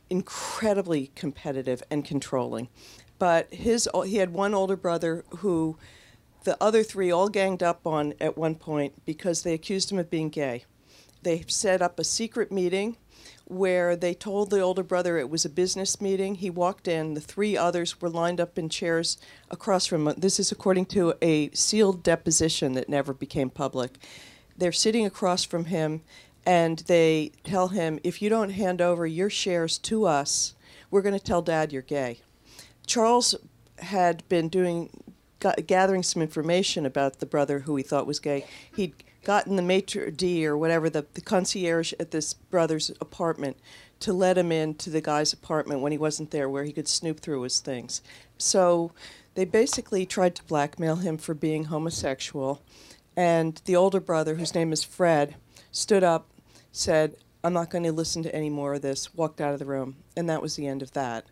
incredibly 0.09 1.11
competitive 1.15 1.81
and 1.89 2.03
controlling. 2.03 2.67
But 3.17 3.53
his 3.53 3.87
he 4.05 4.17
had 4.17 4.33
one 4.33 4.53
older 4.53 4.75
brother 4.75 5.23
who 5.37 5.77
the 6.43 6.61
other 6.61 6.83
three 6.83 7.09
all 7.09 7.29
ganged 7.29 7.63
up 7.63 7.87
on 7.87 8.15
at 8.19 8.37
one 8.37 8.55
point 8.55 9.05
because 9.05 9.43
they 9.43 9.53
accused 9.53 9.91
him 9.91 9.99
of 9.99 10.09
being 10.09 10.29
gay. 10.29 10.65
They 11.23 11.45
set 11.47 11.81
up 11.81 11.99
a 11.99 12.03
secret 12.03 12.51
meeting 12.51 12.97
where 13.45 13.95
they 13.95 14.13
told 14.13 14.49
the 14.49 14.59
older 14.59 14.83
brother 14.83 15.17
it 15.17 15.29
was 15.29 15.45
a 15.45 15.49
business 15.49 15.99
meeting. 15.99 16.35
He 16.35 16.49
walked 16.49 16.87
in, 16.87 17.13
the 17.13 17.21
three 17.21 17.57
others 17.57 17.99
were 17.99 18.09
lined 18.09 18.39
up 18.39 18.57
in 18.57 18.69
chairs 18.69 19.17
across 19.49 19.85
from 19.85 20.07
him. 20.07 20.15
This 20.17 20.39
is 20.39 20.51
according 20.51 20.85
to 20.87 21.13
a 21.21 21.49
sealed 21.51 22.03
deposition 22.03 22.73
that 22.73 22.89
never 22.89 23.13
became 23.13 23.49
public. 23.49 23.97
They're 24.57 24.71
sitting 24.71 25.05
across 25.05 25.43
from 25.43 25.65
him 25.65 26.01
and 26.45 26.79
they 26.79 27.31
tell 27.43 27.69
him, 27.69 27.99
if 28.03 28.21
you 28.21 28.29
don't 28.29 28.51
hand 28.51 28.81
over 28.81 29.05
your 29.05 29.29
shares 29.29 29.77
to 29.79 30.05
us, 30.05 30.55
we're 30.89 31.01
going 31.01 31.17
to 31.17 31.23
tell 31.23 31.41
dad 31.41 31.71
you're 31.71 31.81
gay. 31.81 32.19
Charles 32.85 33.35
had 33.79 34.27
been 34.29 34.49
doing 34.49 34.89
gathering 35.65 36.03
some 36.03 36.21
information 36.21 36.85
about 36.85 37.19
the 37.19 37.25
brother 37.25 37.59
who 37.59 37.75
he 37.75 37.83
thought 37.83 38.05
was 38.05 38.19
gay. 38.19 38.45
He'd 38.75 38.93
gotten 39.23 39.55
the 39.55 39.61
maitre 39.61 40.11
d 40.11 40.45
or 40.45 40.57
whatever 40.57 40.89
the, 40.89 41.05
the 41.13 41.21
concierge 41.21 41.93
at 41.99 42.11
this 42.11 42.33
brother's 42.33 42.89
apartment 43.01 43.57
to 43.99 44.13
let 44.13 44.37
him 44.37 44.51
into 44.51 44.89
the 44.89 45.01
guy's 45.01 45.31
apartment 45.31 45.81
when 45.81 45.91
he 45.91 45.97
wasn't 45.97 46.31
there, 46.31 46.49
where 46.49 46.63
he 46.63 46.73
could 46.73 46.87
snoop 46.87 47.19
through 47.19 47.41
his 47.43 47.59
things. 47.59 48.01
So 48.37 48.91
they 49.35 49.45
basically 49.45 50.05
tried 50.05 50.35
to 50.35 50.43
blackmail 50.43 50.97
him 50.97 51.17
for 51.17 51.33
being 51.33 51.65
homosexual. 51.65 52.61
And 53.15 53.61
the 53.65 53.75
older 53.75 53.99
brother, 53.99 54.35
whose 54.35 54.55
name 54.55 54.73
is 54.73 54.83
Fred, 54.83 55.35
stood 55.71 56.03
up, 56.03 56.27
said, 56.71 57.15
I'm 57.43 57.53
not 57.53 57.69
going 57.69 57.83
to 57.83 57.91
listen 57.91 58.23
to 58.23 58.35
any 58.35 58.49
more 58.49 58.73
of 58.73 58.81
this, 58.81 59.13
walked 59.13 59.41
out 59.41 59.53
of 59.53 59.59
the 59.59 59.65
room. 59.65 59.97
And 60.17 60.29
that 60.29 60.41
was 60.41 60.55
the 60.55 60.67
end 60.67 60.81
of 60.81 60.93
that. 60.93 61.25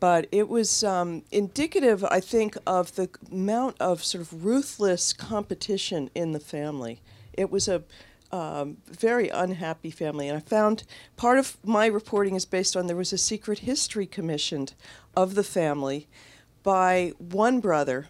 But 0.00 0.26
it 0.32 0.48
was 0.48 0.84
um, 0.84 1.22
indicative, 1.30 2.04
I 2.04 2.20
think, 2.20 2.56
of 2.66 2.94
the 2.94 3.08
amount 3.30 3.80
of 3.80 4.04
sort 4.04 4.22
of 4.22 4.44
ruthless 4.44 5.12
competition 5.12 6.10
in 6.14 6.32
the 6.32 6.40
family. 6.40 7.00
It 7.36 7.50
was 7.50 7.68
a 7.68 7.82
um, 8.34 8.78
very 8.86 9.28
unhappy 9.28 9.90
family. 9.90 10.28
And 10.28 10.36
I 10.36 10.40
found 10.40 10.84
part 11.16 11.38
of 11.38 11.56
my 11.64 11.86
reporting 11.86 12.34
is 12.34 12.44
based 12.44 12.76
on 12.76 12.86
there 12.86 12.96
was 12.96 13.12
a 13.12 13.18
secret 13.18 13.60
history 13.60 14.06
commissioned 14.06 14.74
of 15.16 15.36
the 15.36 15.44
family 15.44 16.08
by 16.64 17.12
one 17.18 17.60
brother, 17.60 18.08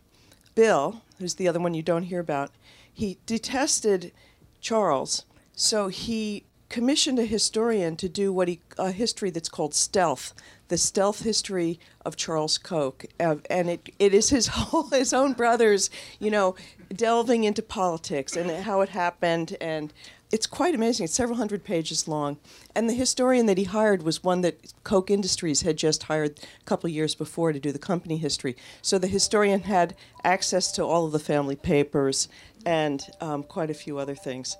Bill, 0.54 1.02
who's 1.18 1.34
the 1.34 1.46
other 1.46 1.60
one 1.60 1.74
you 1.74 1.82
don't 1.82 2.04
hear 2.04 2.20
about. 2.20 2.52
He 2.92 3.18
detested 3.26 4.12
Charles, 4.60 5.26
so 5.54 5.88
he 5.88 6.44
commissioned 6.74 7.20
a 7.20 7.24
historian 7.24 7.94
to 7.94 8.08
do 8.08 8.32
what 8.32 8.48
he 8.48 8.60
a 8.78 8.90
history 8.90 9.30
that's 9.30 9.48
called 9.48 9.72
stealth, 9.72 10.34
the 10.66 10.76
stealth 10.76 11.22
history 11.22 11.78
of 12.04 12.16
Charles 12.16 12.58
Koch, 12.58 13.04
uh, 13.20 13.36
and 13.48 13.70
it, 13.70 13.90
it 14.00 14.12
is 14.12 14.30
his 14.30 14.46
whole 14.56 14.88
his 14.88 15.12
own 15.12 15.34
brothers, 15.34 15.88
you 16.18 16.32
know, 16.32 16.56
delving 16.92 17.44
into 17.44 17.62
politics 17.62 18.34
and 18.34 18.50
how 18.50 18.80
it 18.80 18.88
happened, 18.88 19.56
and 19.60 19.92
it's 20.32 20.48
quite 20.48 20.74
amazing. 20.74 21.04
It's 21.04 21.14
several 21.14 21.38
hundred 21.38 21.62
pages 21.62 22.08
long, 22.08 22.38
and 22.74 22.90
the 22.90 22.94
historian 22.94 23.46
that 23.46 23.56
he 23.56 23.64
hired 23.64 24.02
was 24.02 24.24
one 24.24 24.40
that 24.40 24.72
Koch 24.82 25.12
Industries 25.12 25.62
had 25.62 25.76
just 25.76 26.02
hired 26.02 26.40
a 26.40 26.64
couple 26.64 26.90
years 26.90 27.14
before 27.14 27.52
to 27.52 27.60
do 27.60 27.70
the 27.70 27.78
company 27.78 28.16
history. 28.16 28.56
So 28.82 28.98
the 28.98 29.06
historian 29.06 29.60
had 29.60 29.94
access 30.24 30.72
to 30.72 30.84
all 30.84 31.06
of 31.06 31.12
the 31.12 31.20
family 31.20 31.54
papers 31.54 32.26
and 32.66 33.00
um, 33.20 33.44
quite 33.44 33.70
a 33.70 33.74
few 33.74 33.96
other 33.98 34.16
things. 34.16 34.56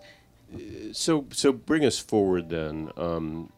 So, 0.93 1.27
so 1.33 1.53
bring 1.53 1.85
us 1.85 1.99
forward 1.99 2.49
then. 2.49 2.91
Um, 2.97 3.51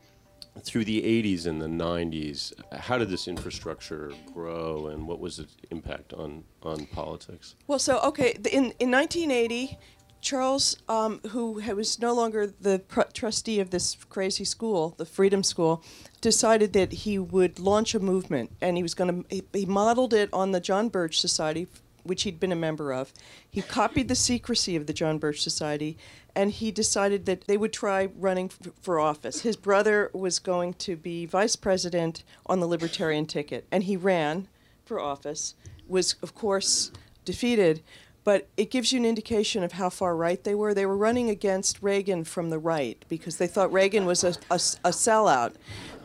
through 0.62 0.87
the 0.87 1.02
80s 1.02 1.47
and 1.47 1.61
the 1.61 1.66
90s, 1.66 2.52
how 2.73 2.97
did 2.99 3.11
this 3.11 3.28
infrastructure 3.28 4.12
grow, 4.33 4.87
and 4.87 5.07
what 5.07 5.21
was 5.21 5.38
its 5.38 5.57
impact 5.71 6.12
on 6.14 6.45
on 6.62 6.87
politics? 6.87 7.55
Well, 7.66 7.78
so 7.78 8.00
okay, 8.00 8.38
in 8.50 8.73
in 8.78 8.90
1980, 8.90 9.78
Charles, 10.21 10.76
um, 10.88 11.21
who 11.31 11.52
was 11.52 12.00
no 12.00 12.12
longer 12.12 12.47
the 12.47 12.81
pr- 12.81 13.02
trustee 13.12 13.61
of 13.61 13.71
this 13.71 13.97
crazy 14.09 14.45
school, 14.45 14.95
the 14.99 15.05
Freedom 15.05 15.43
School, 15.43 15.85
decided 16.21 16.73
that 16.73 16.93
he 16.93 17.19
would 17.19 17.59
launch 17.59 17.95
a 17.95 18.00
movement, 18.00 18.50
and 18.61 18.76
he 18.76 18.83
was 18.83 18.95
going 18.95 19.23
to. 19.23 19.35
He, 19.35 19.43
he 19.52 19.66
modeled 19.66 20.14
it 20.14 20.28
on 20.33 20.52
the 20.52 20.61
John 20.61 20.88
Birch 20.88 21.21
Society, 21.21 21.69
which 22.02 22.23
he'd 22.23 22.40
been 22.40 22.52
a 22.52 22.57
member 22.57 22.93
of. 22.93 23.12
He 23.49 23.62
copied 23.62 24.09
the 24.09 24.14
secrecy 24.14 24.75
of 24.75 24.87
the 24.87 24.93
John 24.93 25.19
Birch 25.19 25.43
Society, 25.43 25.97
and 26.37 26.52
he 26.52 26.71
decided 26.71 27.25
that 27.25 27.47
they 27.47 27.57
would 27.57 27.73
try 27.73 28.11
running 28.19 28.50
for 28.83 29.00
office. 29.00 29.40
His 29.40 29.57
brother 29.57 30.11
was 30.12 30.38
going 30.38 30.75
to 30.75 30.95
be 30.95 31.25
vice 31.25 31.57
president 31.57 32.23
on 32.45 32.61
the 32.61 32.66
Libertarian 32.66 33.25
ticket, 33.25 33.66
and 33.73 33.85
he 33.85 33.97
ran 33.97 34.47
for 34.85 35.00
office. 35.00 35.55
Was 35.88 36.14
of 36.23 36.35
course 36.35 36.93
defeated, 37.25 37.83
but 38.26 38.49
it 38.56 38.73
gives 38.73 38.92
you 38.92 38.99
an 38.99 39.06
indication 39.06 39.62
of 39.62 39.71
how 39.71 39.88
far 39.88 40.16
right 40.16 40.42
they 40.42 40.52
were. 40.56 40.75
They 40.75 40.85
were 40.85 40.97
running 40.97 41.30
against 41.30 41.80
Reagan 41.80 42.25
from 42.25 42.50
the 42.50 42.59
right 42.59 43.02
because 43.09 43.37
they 43.37 43.47
thought 43.47 43.73
Reagan 43.73 44.04
was 44.04 44.25
a, 44.25 44.30
a, 44.50 44.56
a 44.56 44.90
sellout 44.90 45.54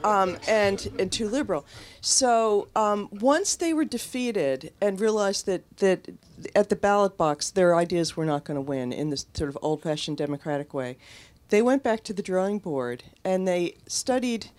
um, 0.03 0.37
and, 0.47 0.87
and 0.99 1.11
too 1.11 1.27
liberal. 1.27 1.65
So 1.99 2.67
um, 2.75 3.09
once 3.11 3.55
they 3.55 3.73
were 3.73 3.85
defeated 3.85 4.71
and 4.79 5.01
realized 5.01 5.47
that, 5.47 5.63
that 5.77 6.09
at 6.53 6.69
the 6.69 6.75
ballot 6.75 7.17
box 7.17 7.49
their 7.49 7.75
ideas 7.75 8.15
were 8.15 8.25
not 8.25 8.43
going 8.43 8.55
to 8.55 8.61
win 8.61 8.93
in 8.93 9.09
this 9.09 9.25
sort 9.33 9.49
of 9.49 9.57
old 9.63 9.81
fashioned 9.81 10.19
democratic 10.19 10.75
way, 10.75 10.99
they 11.49 11.63
went 11.63 11.81
back 11.81 12.03
to 12.03 12.13
the 12.13 12.21
drawing 12.21 12.59
board 12.59 13.01
and 13.25 13.47
they 13.47 13.77
studied 13.87 14.51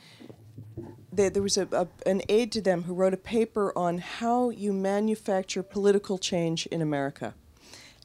there, 1.13 1.31
was 1.41 1.57
a, 1.57 1.69
a, 1.71 1.87
an 2.07 2.23
aide 2.29 2.51
to 2.53 2.61
them 2.61 2.83
who 2.83 2.95
wrote 2.95 3.15
a 3.15 3.19
paper 3.19 3.73
on 3.79 3.99
how 3.99 4.51
you 4.51 4.73
manufacture 4.73 5.63
political 5.63 6.19
change 6.19 6.67
in 6.67 6.83
America. 6.83 7.35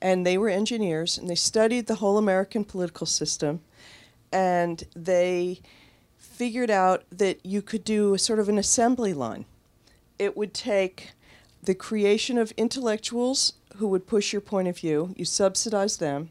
And 0.01 0.25
they 0.25 0.37
were 0.37 0.49
engineers, 0.49 1.17
and 1.17 1.29
they 1.29 1.35
studied 1.35 1.87
the 1.87 1.95
whole 1.95 2.17
American 2.17 2.63
political 2.63 3.07
system, 3.07 3.61
and 4.31 4.83
they 4.95 5.61
figured 6.17 6.69
out 6.69 7.03
that 7.11 7.43
you 7.45 7.61
could 7.61 7.83
do 7.83 8.13
a 8.13 8.19
sort 8.19 8.39
of 8.39 8.47
an 8.47 8.59
assembly 8.59 9.13
line. 9.13 9.45
It 10.19 10.37
would 10.37 10.53
take 10.53 11.13
the 11.63 11.73
creation 11.73 12.37
of 12.37 12.53
intellectuals 12.57 13.53
who 13.77 13.87
would 13.87 14.07
push 14.07 14.31
your 14.31 14.41
point 14.41 14.67
of 14.67 14.77
view, 14.77 15.13
you 15.17 15.25
subsidize 15.25 15.97
them, 15.97 16.29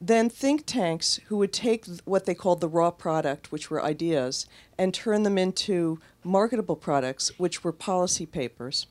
then 0.00 0.28
think 0.28 0.66
tanks 0.66 1.18
who 1.26 1.38
would 1.38 1.52
take 1.52 1.86
what 2.04 2.26
they 2.26 2.34
called 2.34 2.60
the 2.60 2.68
raw 2.68 2.90
product, 2.90 3.50
which 3.50 3.70
were 3.70 3.82
ideas, 3.82 4.46
and 4.76 4.92
turn 4.92 5.22
them 5.22 5.38
into 5.38 5.98
marketable 6.22 6.76
products, 6.76 7.38
which 7.38 7.64
were 7.64 7.72
policy 7.72 8.26
papers. 8.26 8.86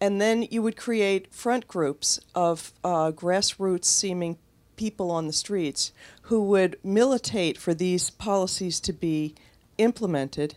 And 0.00 0.20
then 0.20 0.46
you 0.50 0.62
would 0.62 0.76
create 0.76 1.32
front 1.32 1.68
groups 1.68 2.20
of 2.34 2.72
uh, 2.82 3.12
grassroots 3.12 3.84
seeming 3.84 4.38
people 4.76 5.10
on 5.10 5.26
the 5.26 5.32
streets 5.32 5.92
who 6.22 6.42
would 6.42 6.78
militate 6.82 7.58
for 7.58 7.74
these 7.74 8.08
policies 8.08 8.80
to 8.80 8.92
be 8.94 9.34
implemented. 9.76 10.54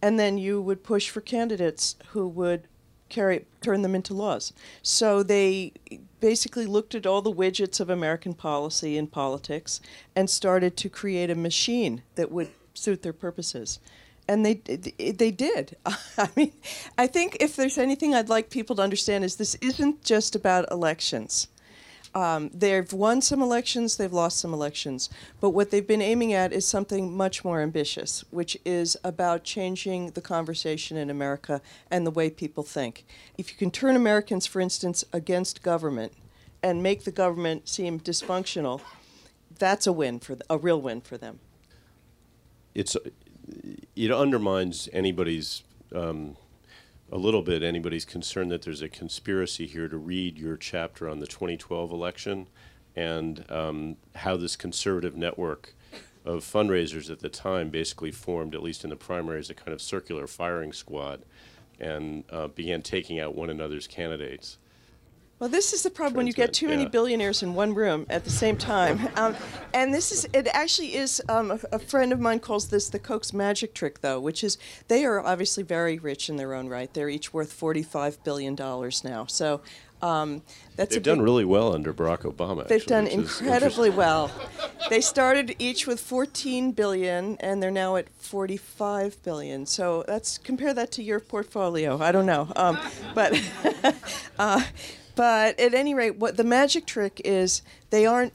And 0.00 0.18
then 0.18 0.38
you 0.38 0.62
would 0.62 0.84
push 0.84 1.10
for 1.10 1.20
candidates 1.20 1.96
who 2.10 2.28
would 2.28 2.68
carry 3.08 3.46
turn 3.60 3.82
them 3.82 3.94
into 3.94 4.14
laws. 4.14 4.52
So 4.82 5.22
they 5.22 5.72
basically 6.20 6.66
looked 6.66 6.94
at 6.94 7.06
all 7.06 7.22
the 7.22 7.32
widgets 7.32 7.80
of 7.80 7.90
American 7.90 8.34
policy 8.34 8.96
and 8.96 9.10
politics 9.10 9.80
and 10.14 10.28
started 10.28 10.76
to 10.76 10.88
create 10.88 11.30
a 11.30 11.34
machine 11.34 12.02
that 12.14 12.30
would 12.30 12.50
suit 12.74 13.02
their 13.02 13.12
purposes. 13.12 13.80
And 14.28 14.44
they 14.44 14.54
they 14.54 15.30
did. 15.30 15.76
I 16.18 16.28
mean, 16.36 16.52
I 16.98 17.06
think 17.06 17.38
if 17.40 17.56
there's 17.56 17.78
anything 17.78 18.14
I'd 18.14 18.28
like 18.28 18.50
people 18.50 18.76
to 18.76 18.82
understand 18.82 19.24
is 19.24 19.36
this 19.36 19.54
isn't 19.56 20.04
just 20.04 20.36
about 20.36 20.70
elections. 20.70 21.48
Um, 22.14 22.50
they've 22.54 22.92
won 22.92 23.20
some 23.20 23.42
elections, 23.42 23.96
they've 23.96 24.12
lost 24.12 24.38
some 24.38 24.54
elections, 24.54 25.10
but 25.40 25.50
what 25.50 25.70
they've 25.70 25.86
been 25.86 26.02
aiming 26.02 26.32
at 26.32 26.52
is 26.52 26.66
something 26.66 27.14
much 27.14 27.44
more 27.44 27.60
ambitious, 27.60 28.24
which 28.30 28.56
is 28.64 28.96
about 29.04 29.44
changing 29.44 30.12
the 30.12 30.20
conversation 30.20 30.96
in 30.96 31.10
America 31.10 31.60
and 31.90 32.06
the 32.06 32.10
way 32.10 32.30
people 32.30 32.62
think. 32.62 33.04
If 33.36 33.50
you 33.50 33.58
can 33.58 33.70
turn 33.70 33.94
Americans, 33.94 34.46
for 34.46 34.60
instance, 34.60 35.04
against 35.12 35.62
government 35.62 36.12
and 36.62 36.82
make 36.82 37.04
the 37.04 37.12
government 37.12 37.68
seem 37.68 38.00
dysfunctional, 38.00 38.80
that's 39.58 39.86
a 39.86 39.92
win 39.92 40.18
for 40.18 40.34
th- 40.34 40.42
a 40.48 40.56
real 40.56 40.80
win 40.80 41.00
for 41.00 41.18
them. 41.18 41.40
It's 42.74 42.96
it 43.96 44.12
undermines 44.12 44.88
anybody's. 44.92 45.62
Um, 45.94 46.36
a 47.10 47.16
little 47.16 47.40
bit 47.40 47.62
anybody's 47.62 48.04
concerned 48.04 48.50
that 48.50 48.60
there's 48.60 48.82
a 48.82 48.88
conspiracy 48.88 49.66
here 49.66 49.88
to 49.88 49.96
read 49.96 50.36
your 50.36 50.58
chapter 50.58 51.08
on 51.08 51.20
the 51.20 51.26
2012 51.26 51.90
election 51.90 52.48
and 52.94 53.50
um, 53.50 53.96
how 54.16 54.36
this 54.36 54.56
conservative 54.56 55.16
network 55.16 55.74
of 56.24 56.44
fundraisers 56.44 57.10
at 57.10 57.20
the 57.20 57.28
time 57.28 57.70
basically 57.70 58.10
formed, 58.10 58.54
at 58.54 58.62
least 58.62 58.84
in 58.84 58.90
the 58.90 58.96
primaries, 58.96 59.48
a 59.48 59.54
kind 59.54 59.72
of 59.72 59.80
circular 59.80 60.26
firing 60.26 60.72
squad 60.72 61.22
and 61.80 62.24
uh, 62.30 62.48
began 62.48 62.82
taking 62.82 63.20
out 63.20 63.34
one 63.34 63.48
another's 63.48 63.86
candidates. 63.86 64.58
Well, 65.38 65.48
this 65.48 65.72
is 65.72 65.84
the 65.84 65.90
problem 65.90 66.16
when 66.16 66.26
you 66.26 66.32
get 66.32 66.52
too 66.52 66.66
many 66.68 66.82
yeah. 66.82 66.88
billionaires 66.88 67.44
in 67.44 67.54
one 67.54 67.72
room 67.72 68.06
at 68.10 68.24
the 68.24 68.30
same 68.30 68.56
time. 68.56 69.08
Um, 69.18 69.34
and 69.74 69.92
this 69.92 70.12
is, 70.12 70.28
it 70.32 70.46
actually 70.52 70.94
is, 70.94 71.20
um, 71.28 71.50
a, 71.50 71.58
a 71.72 71.78
friend 71.80 72.12
of 72.12 72.20
mine 72.20 72.38
calls 72.38 72.68
this 72.68 72.88
the 72.88 73.00
Koch's 73.00 73.32
magic 73.32 73.74
trick, 73.74 74.00
though, 74.00 74.20
which 74.20 74.44
is 74.44 74.58
they 74.86 75.04
are 75.04 75.20
obviously 75.20 75.64
very 75.64 75.98
rich 75.98 76.28
in 76.28 76.36
their 76.36 76.54
own 76.54 76.68
right. 76.68 76.92
They're 76.92 77.08
each 77.08 77.34
worth 77.34 77.58
$45 77.58 78.18
billion 78.22 78.54
now. 78.54 79.26
So 79.26 79.60
um, 80.02 80.42
that's 80.76 80.94
They've 80.94 81.02
done 81.02 81.20
really 81.20 81.44
well 81.44 81.74
under 81.74 81.92
Barack 81.92 82.20
Obama. 82.20 82.68
They've 82.68 82.82
actually, 82.82 82.90
done 82.90 83.06
incredibly 83.08 83.90
well. 83.90 84.30
They 84.90 85.00
started 85.00 85.56
each 85.58 85.86
with 85.86 86.00
14 86.00 86.72
billion, 86.72 87.36
and 87.38 87.60
they're 87.62 87.70
now 87.70 87.96
at 87.96 88.08
45 88.18 89.20
billion. 89.24 89.66
So 89.66 90.04
that's 90.06 90.38
compare 90.38 90.72
that 90.74 90.92
to 90.92 91.02
your 91.02 91.18
portfolio. 91.18 92.00
I 92.00 92.12
don't 92.12 92.26
know, 92.26 92.52
um, 92.54 92.78
but 93.14 93.40
uh, 94.38 94.62
but 95.18 95.58
at 95.58 95.74
any 95.74 95.94
rate, 95.94 96.14
what 96.14 96.36
the 96.36 96.44
magic 96.44 96.86
trick 96.86 97.20
is, 97.24 97.62
they 97.90 98.06
aren't 98.06 98.32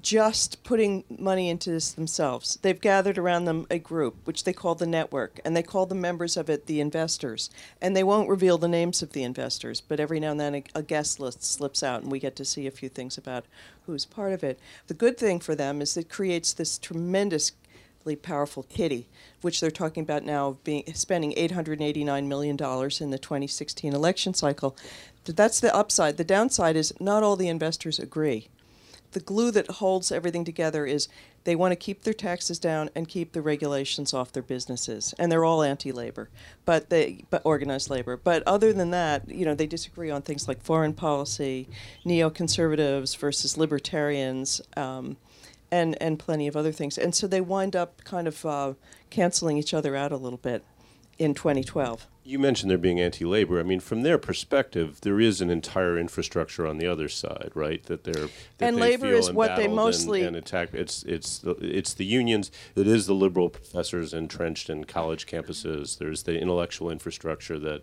just 0.00 0.62
putting 0.62 1.02
money 1.08 1.50
into 1.50 1.72
this 1.72 1.90
themselves. 1.90 2.56
They've 2.62 2.80
gathered 2.80 3.18
around 3.18 3.46
them 3.46 3.66
a 3.68 3.80
group, 3.80 4.18
which 4.22 4.44
they 4.44 4.52
call 4.52 4.76
the 4.76 4.86
network, 4.86 5.40
and 5.44 5.56
they 5.56 5.62
call 5.64 5.86
the 5.86 5.96
members 5.96 6.36
of 6.36 6.48
it 6.48 6.66
the 6.66 6.80
investors. 6.80 7.50
And 7.82 7.96
they 7.96 8.04
won't 8.04 8.28
reveal 8.28 8.58
the 8.58 8.68
names 8.68 9.02
of 9.02 9.10
the 9.10 9.24
investors, 9.24 9.80
but 9.80 9.98
every 9.98 10.20
now 10.20 10.30
and 10.30 10.38
then 10.38 10.54
a, 10.54 10.64
a 10.76 10.82
guest 10.84 11.18
list 11.18 11.42
slips 11.42 11.82
out, 11.82 12.02
and 12.02 12.12
we 12.12 12.20
get 12.20 12.36
to 12.36 12.44
see 12.44 12.68
a 12.68 12.70
few 12.70 12.88
things 12.88 13.18
about 13.18 13.44
who's 13.86 14.04
part 14.04 14.32
of 14.32 14.44
it. 14.44 14.60
The 14.86 14.94
good 14.94 15.18
thing 15.18 15.40
for 15.40 15.56
them 15.56 15.82
is 15.82 15.96
it 15.96 16.08
creates 16.08 16.52
this 16.52 16.78
tremendously 18.04 18.16
powerful 18.16 18.64
kitty, 18.64 19.06
which 19.40 19.60
they're 19.60 19.70
talking 19.70 20.02
about 20.02 20.24
now 20.24 20.56
being 20.64 20.84
spending 20.94 21.32
889 21.36 22.28
million 22.28 22.56
dollars 22.56 23.00
in 23.00 23.10
the 23.10 23.18
2016 23.18 23.94
election 23.94 24.34
cycle. 24.34 24.76
That's 25.24 25.60
the 25.60 25.74
upside. 25.74 26.16
The 26.16 26.24
downside 26.24 26.76
is 26.76 26.92
not 27.00 27.22
all 27.22 27.36
the 27.36 27.48
investors 27.48 27.98
agree 27.98 28.48
the 29.12 29.20
glue 29.20 29.52
that 29.52 29.70
holds 29.70 30.12
everything 30.12 30.44
together 30.44 30.84
is 30.84 31.08
they 31.44 31.54
want 31.54 31.70
to 31.72 31.76
keep 31.76 32.02
their 32.02 32.12
taxes 32.12 32.58
down 32.58 32.90
and 32.96 33.08
keep 33.08 33.32
the 33.32 33.40
regulations 33.40 34.12
off 34.12 34.32
their 34.32 34.42
businesses 34.42 35.14
and 35.18 35.30
they're 35.30 35.44
all 35.44 35.62
anti-labor 35.62 36.28
but 36.64 36.90
they 36.90 37.24
but 37.30 37.40
organized 37.44 37.88
labor 37.90 38.16
but 38.16 38.42
other 38.44 38.72
than 38.72 38.90
that 38.90 39.22
you 39.28 39.44
know 39.44 39.54
they 39.54 39.68
disagree 39.68 40.10
on 40.10 40.20
things 40.20 40.48
like 40.48 40.60
foreign 40.60 40.92
policy 40.92 41.68
neoconservatives 42.04 43.16
versus 43.16 43.56
libertarians 43.56 44.60
um, 44.76 45.16
and 45.74 46.00
and 46.00 46.18
plenty 46.18 46.46
of 46.46 46.56
other 46.56 46.72
things 46.72 46.96
and 46.96 47.14
so 47.14 47.26
they 47.26 47.40
wind 47.40 47.74
up 47.74 47.90
kind 48.04 48.26
of 48.28 48.36
uh, 48.46 48.72
canceling 49.10 49.56
each 49.58 49.74
other 49.74 49.96
out 49.96 50.12
a 50.12 50.16
little 50.16 50.38
bit 50.38 50.64
in 51.18 51.34
2012 51.34 52.06
You 52.24 52.38
mentioned 52.38 52.70
they're 52.70 52.86
being 52.90 53.00
anti-labor. 53.00 53.60
I 53.60 53.62
mean, 53.62 53.80
from 53.80 54.02
their 54.02 54.18
perspective, 54.18 54.88
there 55.02 55.20
is 55.20 55.40
an 55.40 55.50
entire 55.50 55.96
infrastructure 55.98 56.66
on 56.66 56.78
the 56.78 56.88
other 56.92 57.08
side, 57.08 57.50
right? 57.54 57.82
That 57.84 58.02
they're 58.04 58.28
that 58.58 58.68
And 58.68 58.76
they 58.78 58.96
labor 58.96 59.12
is 59.12 59.30
what 59.30 59.56
they 59.56 59.68
mostly- 59.68 60.20
and, 60.26 60.28
and 60.28 60.36
attack. 60.44 60.68
It's 60.72 61.02
it's 61.04 61.38
the, 61.38 61.52
it's 61.78 61.94
the 61.94 62.06
unions. 62.20 62.50
It 62.74 62.88
is 62.88 63.06
the 63.06 63.14
liberal 63.14 63.48
professors 63.50 64.12
entrenched 64.14 64.70
in 64.70 64.84
college 64.84 65.26
campuses. 65.26 65.98
There's 65.98 66.22
the 66.22 66.36
intellectual 66.44 66.90
infrastructure 66.90 67.58
that 67.68 67.80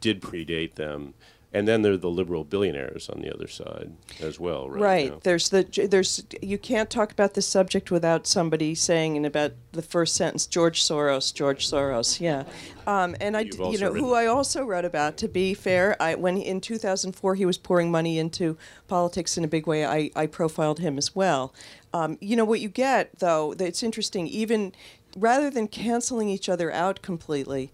did 0.00 0.20
predate 0.20 0.74
them, 0.74 1.14
and 1.54 1.68
then 1.68 1.82
there 1.82 1.92
are 1.92 1.96
the 1.96 2.10
liberal 2.10 2.42
billionaires 2.42 3.08
on 3.08 3.20
the 3.20 3.32
other 3.32 3.46
side 3.46 3.92
as 4.20 4.40
well, 4.40 4.68
right? 4.68 4.82
Right. 4.82 5.10
now. 5.12 5.20
There's 5.22 5.50
the 5.50 5.62
there's 5.88 6.24
you 6.42 6.58
can't 6.58 6.90
talk 6.90 7.12
about 7.12 7.34
this 7.34 7.46
subject 7.46 7.92
without 7.92 8.26
somebody 8.26 8.74
saying 8.74 9.14
in 9.14 9.24
about 9.24 9.52
the 9.70 9.80
first 9.80 10.16
sentence 10.16 10.46
George 10.46 10.82
Soros, 10.82 11.32
George 11.32 11.66
Soros. 11.70 12.20
Yeah. 12.20 12.42
Um, 12.88 13.14
and 13.20 13.36
I 13.36 13.42
you 13.42 13.78
know 13.78 13.94
who 13.94 14.14
I 14.14 14.26
also 14.26 14.64
wrote 14.64 14.84
about 14.84 15.16
to 15.18 15.28
be 15.28 15.54
fair, 15.54 15.96
I 16.02 16.16
when 16.16 16.38
in 16.38 16.60
2004 16.60 17.36
he 17.36 17.46
was 17.46 17.56
pouring 17.56 17.88
money 17.88 18.18
into 18.18 18.58
politics 18.88 19.38
in 19.38 19.44
a 19.44 19.48
big 19.48 19.68
way, 19.68 19.86
I 19.86 20.10
I 20.16 20.26
profiled 20.26 20.80
him 20.80 20.98
as 20.98 21.14
well. 21.14 21.54
Um, 21.92 22.18
you 22.20 22.34
know 22.34 22.44
what 22.44 22.60
you 22.60 22.68
get 22.68 23.20
though, 23.20 23.54
that 23.54 23.68
it's 23.68 23.84
interesting 23.84 24.26
even 24.26 24.72
rather 25.16 25.50
than 25.50 25.68
canceling 25.68 26.28
each 26.28 26.48
other 26.48 26.72
out 26.72 27.00
completely, 27.00 27.72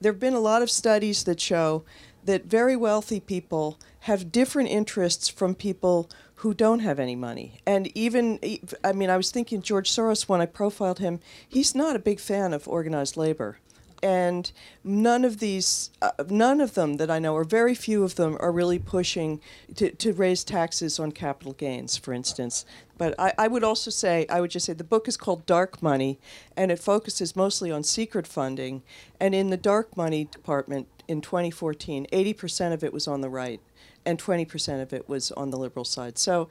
there've 0.00 0.18
been 0.18 0.34
a 0.34 0.40
lot 0.40 0.62
of 0.62 0.70
studies 0.70 1.22
that 1.24 1.40
show 1.40 1.84
that 2.30 2.44
very 2.44 2.76
wealthy 2.76 3.18
people 3.18 3.76
have 4.00 4.30
different 4.30 4.68
interests 4.68 5.28
from 5.28 5.52
people 5.52 6.08
who 6.36 6.54
don't 6.54 6.78
have 6.78 7.00
any 7.00 7.16
money. 7.16 7.60
And 7.66 7.90
even, 7.98 8.38
I 8.84 8.92
mean, 8.92 9.10
I 9.10 9.16
was 9.16 9.32
thinking 9.32 9.62
George 9.62 9.90
Soros, 9.90 10.28
when 10.28 10.40
I 10.40 10.46
profiled 10.46 11.00
him, 11.00 11.18
he's 11.48 11.74
not 11.74 11.96
a 11.96 11.98
big 11.98 12.20
fan 12.20 12.54
of 12.54 12.68
organized 12.68 13.16
labor. 13.16 13.58
And 14.02 14.50
none 14.82 15.24
of 15.24 15.40
these, 15.40 15.90
uh, 16.00 16.12
none 16.28 16.60
of 16.60 16.74
them 16.74 16.96
that 16.96 17.10
I 17.10 17.18
know, 17.18 17.34
or 17.34 17.44
very 17.44 17.74
few 17.74 18.02
of 18.02 18.14
them, 18.14 18.36
are 18.40 18.50
really 18.50 18.78
pushing 18.78 19.40
to, 19.76 19.90
to 19.90 20.12
raise 20.12 20.42
taxes 20.42 20.98
on 20.98 21.12
capital 21.12 21.52
gains, 21.52 21.96
for 21.96 22.14
instance. 22.14 22.64
But 22.96 23.14
I, 23.18 23.34
I 23.36 23.48
would 23.48 23.64
also 23.64 23.90
say, 23.90 24.26
I 24.30 24.40
would 24.40 24.50
just 24.50 24.66
say 24.66 24.72
the 24.72 24.84
book 24.84 25.06
is 25.06 25.16
called 25.16 25.44
Dark 25.44 25.82
Money, 25.82 26.18
and 26.56 26.70
it 26.70 26.78
focuses 26.78 27.36
mostly 27.36 27.70
on 27.70 27.82
secret 27.82 28.26
funding. 28.26 28.82
And 29.20 29.34
in 29.34 29.50
the 29.50 29.56
dark 29.56 29.96
money 29.96 30.24
department 30.24 30.88
in 31.06 31.20
2014, 31.20 32.06
80% 32.12 32.72
of 32.72 32.82
it 32.82 32.92
was 32.92 33.06
on 33.06 33.20
the 33.20 33.30
right 33.30 33.60
and 34.04 34.18
20% 34.18 34.82
of 34.82 34.92
it 34.92 35.08
was 35.08 35.30
on 35.32 35.50
the 35.50 35.58
liberal 35.58 35.84
side. 35.84 36.18
So 36.18 36.48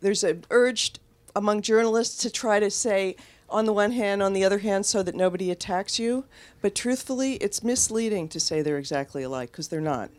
there's 0.00 0.24
an 0.24 0.44
urge 0.50 0.94
among 1.34 1.62
journalists 1.62 2.22
to 2.22 2.30
try 2.30 2.60
to 2.60 2.70
say, 2.70 3.16
on 3.48 3.64
the 3.64 3.72
one 3.72 3.92
hand, 3.92 4.22
on 4.22 4.32
the 4.32 4.44
other 4.44 4.58
hand, 4.58 4.86
so 4.86 5.02
that 5.02 5.14
nobody 5.14 5.50
attacks 5.50 5.98
you. 5.98 6.24
But 6.60 6.74
truthfully, 6.74 7.34
it's 7.34 7.62
misleading 7.62 8.28
to 8.28 8.40
say 8.40 8.62
they're 8.62 8.78
exactly 8.78 9.22
alike 9.22 9.50
because 9.52 9.68
they're 9.68 9.80
not. 9.80 10.10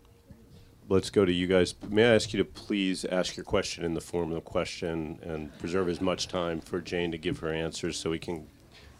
Let's 0.90 1.10
go 1.10 1.26
to 1.26 1.32
you 1.32 1.48
guys. 1.48 1.76
May 1.90 2.06
I 2.06 2.16
ask 2.16 2.34
you 2.34 2.38
to 2.38 2.46
please 2.46 3.04
ask 3.06 3.36
your 3.36 3.44
question 3.44 3.84
in 3.84 3.94
the 3.94 4.02
form 4.02 4.32
of 4.32 4.38
a 4.38 4.42
question 4.42 5.20
and 5.22 5.58
preserve 5.60 5.90
as 5.90 6.00
much 6.00 6.30
time 6.30 6.62
for 6.62 6.80
Jane 6.80 7.12
to 7.12 7.18
give 7.18 7.40
her 7.40 7.52
answers 7.52 7.98
so 7.98 8.10
we 8.10 8.20
can 8.20 8.48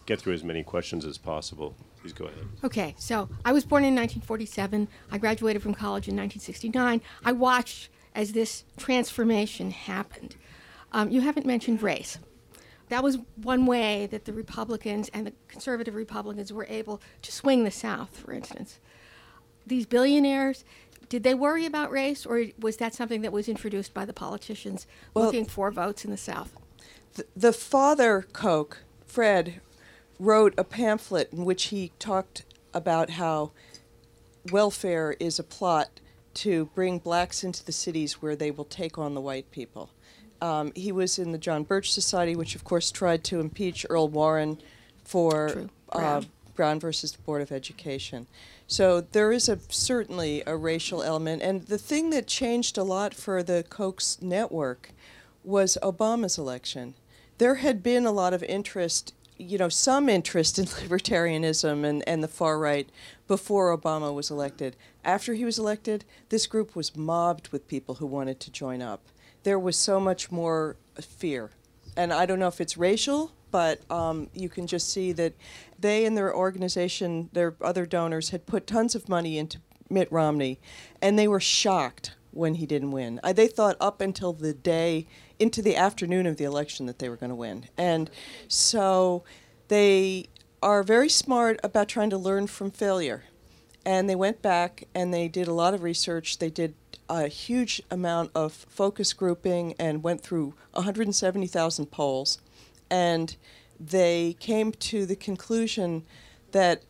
get 0.04 0.20
through 0.20 0.34
as 0.34 0.44
many 0.44 0.62
questions 0.62 1.06
as 1.06 1.16
possible. 1.16 1.74
Please 2.00 2.12
go 2.12 2.26
ahead. 2.26 2.44
Okay, 2.62 2.94
so 2.98 3.28
I 3.44 3.52
was 3.52 3.64
born 3.64 3.84
in 3.84 3.94
1947. 3.94 4.88
I 5.10 5.18
graduated 5.18 5.62
from 5.62 5.74
college 5.74 6.08
in 6.08 6.16
1969. 6.16 7.00
I 7.24 7.32
watched 7.32 7.88
as 8.14 8.32
this 8.32 8.64
transformation 8.76 9.70
happened. 9.70 10.36
Um, 10.92 11.10
you 11.10 11.20
haven't 11.20 11.46
mentioned 11.46 11.82
race. 11.82 12.18
That 12.88 13.02
was 13.02 13.18
one 13.36 13.66
way 13.66 14.06
that 14.06 14.24
the 14.24 14.32
Republicans 14.32 15.10
and 15.12 15.26
the 15.26 15.32
conservative 15.48 15.94
Republicans 15.94 16.52
were 16.52 16.66
able 16.68 17.00
to 17.22 17.32
swing 17.32 17.64
the 17.64 17.70
South, 17.70 18.16
for 18.16 18.32
instance. 18.32 18.78
These 19.66 19.86
billionaires, 19.86 20.64
did 21.08 21.22
they 21.22 21.34
worry 21.34 21.66
about 21.66 21.90
race, 21.90 22.24
or 22.24 22.44
was 22.58 22.78
that 22.78 22.94
something 22.94 23.20
that 23.22 23.32
was 23.32 23.48
introduced 23.48 23.92
by 23.92 24.04
the 24.04 24.12
politicians 24.14 24.86
Well- 25.12 25.26
looking 25.26 25.44
for 25.44 25.70
votes 25.70 26.04
in 26.04 26.10
the 26.10 26.16
South? 26.16 26.56
the, 27.14 27.26
the 27.36 27.52
father 27.52 28.26
Koch, 28.32 28.78
Fred, 29.06 29.60
wrote 30.18 30.54
a 30.56 30.64
pamphlet 30.64 31.32
in 31.32 31.44
which 31.44 31.64
he 31.64 31.92
talked 31.98 32.44
about 32.72 33.10
how 33.10 33.50
welfare 34.50 35.16
is 35.18 35.38
a 35.38 35.44
plot 35.44 36.00
to 36.34 36.66
bring 36.74 36.98
blacks 36.98 37.42
into 37.42 37.64
the 37.64 37.72
cities 37.72 38.22
where 38.22 38.36
they 38.36 38.50
will 38.50 38.64
take 38.64 38.98
on 38.98 39.14
the 39.14 39.20
white 39.20 39.50
people. 39.50 39.90
Um, 40.40 40.72
he 40.74 40.92
was 40.92 41.18
in 41.18 41.32
the 41.32 41.38
John 41.38 41.64
Birch 41.64 41.92
Society, 41.92 42.36
which 42.36 42.54
of 42.54 42.64
course 42.64 42.90
tried 42.90 43.24
to 43.24 43.40
impeach 43.40 43.84
Earl 43.88 44.08
Warren 44.08 44.58
for 45.04 45.48
True. 45.48 45.70
Uh, 45.90 45.98
Brown. 45.98 46.26
Brown 46.54 46.80
versus 46.80 47.12
the 47.12 47.22
Board 47.22 47.40
of 47.40 47.52
Education. 47.52 48.26
So 48.66 49.00
there 49.00 49.32
is 49.32 49.48
a 49.48 49.58
certainly 49.68 50.42
a 50.46 50.56
racial 50.56 51.02
element, 51.02 51.40
and 51.42 51.62
the 51.62 51.78
thing 51.78 52.10
that 52.10 52.26
changed 52.26 52.76
a 52.76 52.82
lot 52.82 53.14
for 53.14 53.42
the 53.42 53.64
Koch's 53.68 54.18
network 54.20 54.90
was 55.44 55.78
Obama's 55.82 56.36
election. 56.36 56.94
There 57.38 57.56
had 57.56 57.82
been 57.82 58.04
a 58.04 58.12
lot 58.12 58.34
of 58.34 58.42
interest, 58.42 59.14
you 59.38 59.56
know, 59.56 59.68
some 59.68 60.08
interest 60.08 60.58
in 60.58 60.64
libertarianism 60.66 61.84
and, 61.84 62.06
and 62.06 62.22
the 62.22 62.28
far 62.28 62.58
right 62.58 62.88
before 63.26 63.76
Obama 63.76 64.12
was 64.12 64.30
elected. 64.30 64.76
After 65.04 65.34
he 65.34 65.44
was 65.44 65.58
elected, 65.58 66.04
this 66.28 66.46
group 66.46 66.76
was 66.76 66.96
mobbed 66.96 67.48
with 67.48 67.68
people 67.68 67.96
who 67.96 68.06
wanted 68.06 68.40
to 68.40 68.50
join 68.50 68.82
up. 68.82 69.00
There 69.42 69.58
was 69.58 69.76
so 69.76 70.00
much 70.00 70.30
more 70.30 70.76
fear. 71.00 71.50
And 71.96 72.12
I 72.12 72.26
don't 72.26 72.38
know 72.38 72.48
if 72.48 72.60
it's 72.60 72.76
racial, 72.76 73.32
but 73.50 73.80
um, 73.90 74.28
you 74.34 74.48
can 74.48 74.66
just 74.66 74.90
see 74.90 75.12
that 75.12 75.34
they 75.78 76.04
and 76.04 76.16
their 76.16 76.34
organization, 76.34 77.30
their 77.32 77.54
other 77.60 77.86
donors, 77.86 78.30
had 78.30 78.46
put 78.46 78.66
tons 78.66 78.94
of 78.94 79.08
money 79.08 79.38
into 79.38 79.60
Mitt 79.90 80.10
Romney, 80.12 80.60
and 81.00 81.18
they 81.18 81.28
were 81.28 81.40
shocked 81.40 82.14
when 82.30 82.54
he 82.54 82.66
didn't 82.66 82.90
win. 82.90 83.20
Uh, 83.22 83.32
they 83.32 83.48
thought 83.48 83.76
up 83.80 84.00
until 84.00 84.32
the 84.32 84.52
day, 84.52 85.06
into 85.38 85.62
the 85.62 85.76
afternoon 85.76 86.26
of 86.26 86.36
the 86.36 86.44
election, 86.44 86.86
that 86.86 86.98
they 86.98 87.08
were 87.08 87.16
going 87.16 87.30
to 87.30 87.36
win. 87.36 87.66
And 87.76 88.10
so 88.48 89.24
they 89.68 90.28
are 90.62 90.82
very 90.82 91.08
smart 91.08 91.58
about 91.62 91.88
trying 91.88 92.10
to 92.10 92.18
learn 92.18 92.46
from 92.46 92.70
failure. 92.70 93.24
And 93.84 94.08
they 94.08 94.14
went 94.14 94.42
back 94.42 94.84
and 94.94 95.14
they 95.14 95.28
did 95.28 95.48
a 95.48 95.52
lot 95.52 95.72
of 95.72 95.82
research. 95.82 96.38
They 96.38 96.50
did 96.50 96.74
a 97.08 97.28
huge 97.28 97.82
amount 97.90 98.30
of 98.34 98.52
focus 98.52 99.12
grouping 99.12 99.74
and 99.78 100.02
went 100.02 100.22
through 100.22 100.54
170,000 100.72 101.86
polls. 101.86 102.38
And 102.90 103.36
they 103.78 104.36
came 104.40 104.72
to 104.72 105.06
the 105.06 105.16
conclusion 105.16 106.04
that 106.52 106.82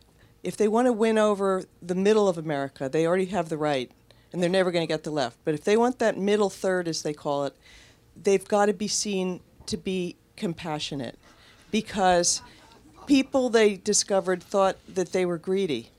if 0.43 0.55
they 0.55 0.67
want 0.67 0.87
to 0.87 0.93
win 0.93 1.17
over 1.17 1.63
the 1.81 1.95
middle 1.95 2.27
of 2.27 2.37
America, 2.37 2.89
they 2.89 3.05
already 3.05 3.25
have 3.25 3.49
the 3.49 3.57
right, 3.57 3.91
and 4.31 4.41
they're 4.41 4.49
never 4.49 4.71
going 4.71 4.83
to 4.83 4.91
get 4.91 5.03
the 5.03 5.11
left. 5.11 5.37
But 5.43 5.53
if 5.53 5.63
they 5.63 5.75
want 5.75 5.99
that 5.99 6.17
middle 6.17 6.49
third, 6.49 6.87
as 6.87 7.03
they 7.03 7.13
call 7.13 7.45
it, 7.45 7.55
they've 8.21 8.47
got 8.47 8.67
to 8.67 8.73
be 8.73 8.87
seen 8.87 9.41
to 9.65 9.77
be 9.77 10.15
compassionate 10.35 11.17
because 11.71 12.41
people 13.05 13.49
they 13.49 13.75
discovered 13.75 14.41
thought 14.41 14.77
that 14.87 15.11
they 15.11 15.25
were 15.25 15.37
greedy. 15.37 15.89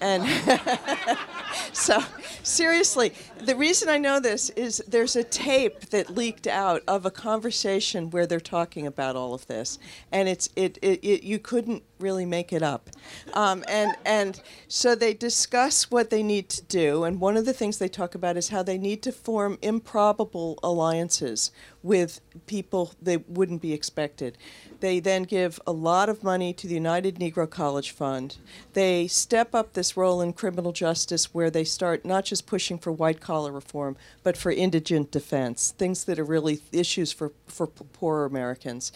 And 0.00 0.24
so, 1.72 2.02
seriously, 2.46 3.12
the 3.38 3.56
reason 3.56 3.88
I 3.88 3.98
know 3.98 4.20
this 4.20 4.50
is 4.50 4.82
there's 4.86 5.16
a 5.16 5.24
tape 5.24 5.80
that 5.90 6.10
leaked 6.10 6.46
out 6.46 6.82
of 6.86 7.04
a 7.04 7.10
conversation 7.10 8.10
where 8.10 8.26
they're 8.26 8.40
talking 8.40 8.86
about 8.86 9.16
all 9.16 9.34
of 9.34 9.46
this, 9.46 9.78
and 10.12 10.28
it's 10.28 10.48
it, 10.56 10.78
it, 10.82 11.04
it 11.04 11.22
you 11.24 11.38
couldn't 11.38 11.82
really 11.98 12.26
make 12.26 12.52
it 12.52 12.62
up, 12.62 12.90
um, 13.34 13.64
and 13.68 13.96
and 14.04 14.40
so 14.68 14.94
they 14.94 15.14
discuss 15.14 15.90
what 15.90 16.10
they 16.10 16.22
need 16.22 16.48
to 16.50 16.62
do, 16.62 17.04
and 17.04 17.20
one 17.20 17.36
of 17.36 17.44
the 17.44 17.52
things 17.52 17.78
they 17.78 17.88
talk 17.88 18.14
about 18.14 18.36
is 18.36 18.48
how 18.48 18.62
they 18.62 18.78
need 18.78 19.02
to 19.02 19.12
form 19.12 19.58
improbable 19.62 20.58
alliances 20.62 21.50
with 21.82 22.20
people 22.46 22.92
they 23.00 23.16
wouldn't 23.16 23.62
be 23.62 23.72
expected. 23.72 24.36
They 24.80 25.00
then 25.00 25.22
give 25.22 25.58
a 25.66 25.72
lot 25.72 26.08
of 26.08 26.22
money 26.22 26.52
to 26.52 26.66
the 26.66 26.74
United 26.74 27.16
Negro 27.16 27.48
College 27.48 27.90
Fund. 27.92 28.36
They 28.74 29.06
step 29.06 29.54
up 29.54 29.72
this 29.72 29.96
role 29.96 30.20
in 30.20 30.32
criminal 30.32 30.72
justice 30.72 31.32
where 31.32 31.50
they 31.50 31.64
start 31.64 32.04
not 32.04 32.24
just 32.24 32.46
pushing 32.46 32.78
for 32.78 32.92
white 32.92 33.20
collar 33.20 33.52
reform, 33.52 33.96
but 34.22 34.36
for 34.36 34.52
indigent 34.52 35.10
defense, 35.10 35.74
things 35.78 36.04
that 36.04 36.18
are 36.18 36.24
really 36.24 36.60
issues 36.72 37.12
for, 37.12 37.32
for 37.46 37.66
poorer 37.66 38.26
Americans. 38.26 38.92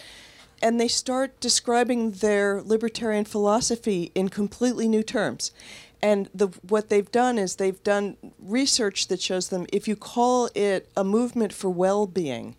And 0.62 0.78
they 0.78 0.88
start 0.88 1.40
describing 1.40 2.12
their 2.12 2.62
libertarian 2.62 3.24
philosophy 3.24 4.12
in 4.14 4.28
completely 4.28 4.88
new 4.88 5.02
terms. 5.02 5.52
And 6.02 6.28
the, 6.34 6.48
what 6.66 6.88
they've 6.88 7.10
done 7.10 7.38
is 7.38 7.56
they've 7.56 7.82
done 7.82 8.16
research 8.38 9.08
that 9.08 9.20
shows 9.20 9.48
them 9.48 9.66
if 9.72 9.86
you 9.86 9.96
call 9.96 10.48
it 10.54 10.88
a 10.96 11.04
movement 11.04 11.52
for 11.52 11.70
well 11.70 12.06
being, 12.06 12.56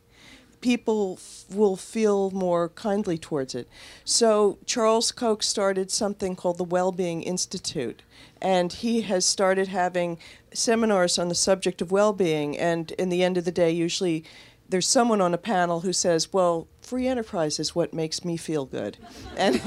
people 0.62 1.18
f- 1.20 1.46
will 1.50 1.76
feel 1.76 2.30
more 2.32 2.70
kindly 2.70 3.18
towards 3.18 3.56
it. 3.56 3.68
So 4.06 4.60
Charles 4.66 5.12
Koch 5.12 5.44
started 5.44 5.92
something 5.92 6.36
called 6.36 6.60
the 6.60 6.64
Wellbeing 6.64 7.24
Institute, 7.24 8.04
and 8.42 8.72
he 8.72 9.02
has 9.02 9.26
started 9.26 9.68
having 9.68 10.20
seminars 10.54 11.18
on 11.18 11.30
the 11.30 11.36
subject 11.36 11.82
of 11.82 11.92
well-being. 11.92 12.58
And 12.58 12.92
in 12.92 13.10
the 13.10 13.24
end 13.24 13.38
of 13.38 13.46
the 13.46 13.52
day, 13.52 13.72
usually 13.72 14.24
there's 14.72 14.88
someone 14.88 15.22
on 15.22 15.34
a 15.34 15.38
panel 15.38 15.82
who 15.82 15.94
says, 15.94 16.34
"Well, 16.34 16.68
free 16.82 17.08
enterprise 17.08 17.60
is 17.60 17.76
what 17.76 17.94
makes 17.94 18.26
me 18.26 18.38
feel 18.38 18.66
good," 18.66 18.98
and 19.38 19.62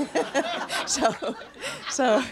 so, 0.87 1.37
so. 1.91 2.23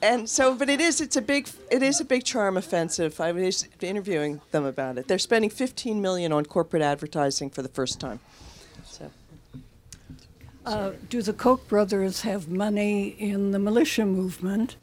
And 0.00 0.28
so, 0.28 0.54
but 0.54 0.68
it 0.68 0.80
is, 0.80 1.00
it's 1.00 1.16
a 1.16 1.22
big, 1.22 1.48
it 1.72 1.82
is 1.82 2.00
a 2.00 2.04
big 2.04 2.24
charm 2.24 2.56
offensive. 2.56 3.20
I 3.20 3.32
was 3.32 3.66
interviewing 3.80 4.40
them 4.52 4.64
about 4.64 4.96
it. 4.96 5.08
They're 5.08 5.18
spending 5.18 5.50
15 5.50 6.00
million 6.00 6.32
on 6.32 6.44
corporate 6.44 6.82
advertising 6.82 7.50
for 7.50 7.62
the 7.62 7.68
first 7.68 7.98
time. 7.98 8.20
So, 8.84 9.10
Uh, 10.64 10.92
do 11.08 11.20
the 11.22 11.32
Koch 11.32 11.66
brothers 11.68 12.20
have 12.20 12.48
money 12.48 13.08
in 13.18 13.50
the 13.50 13.58
militia 13.58 14.06
movement? 14.06 14.76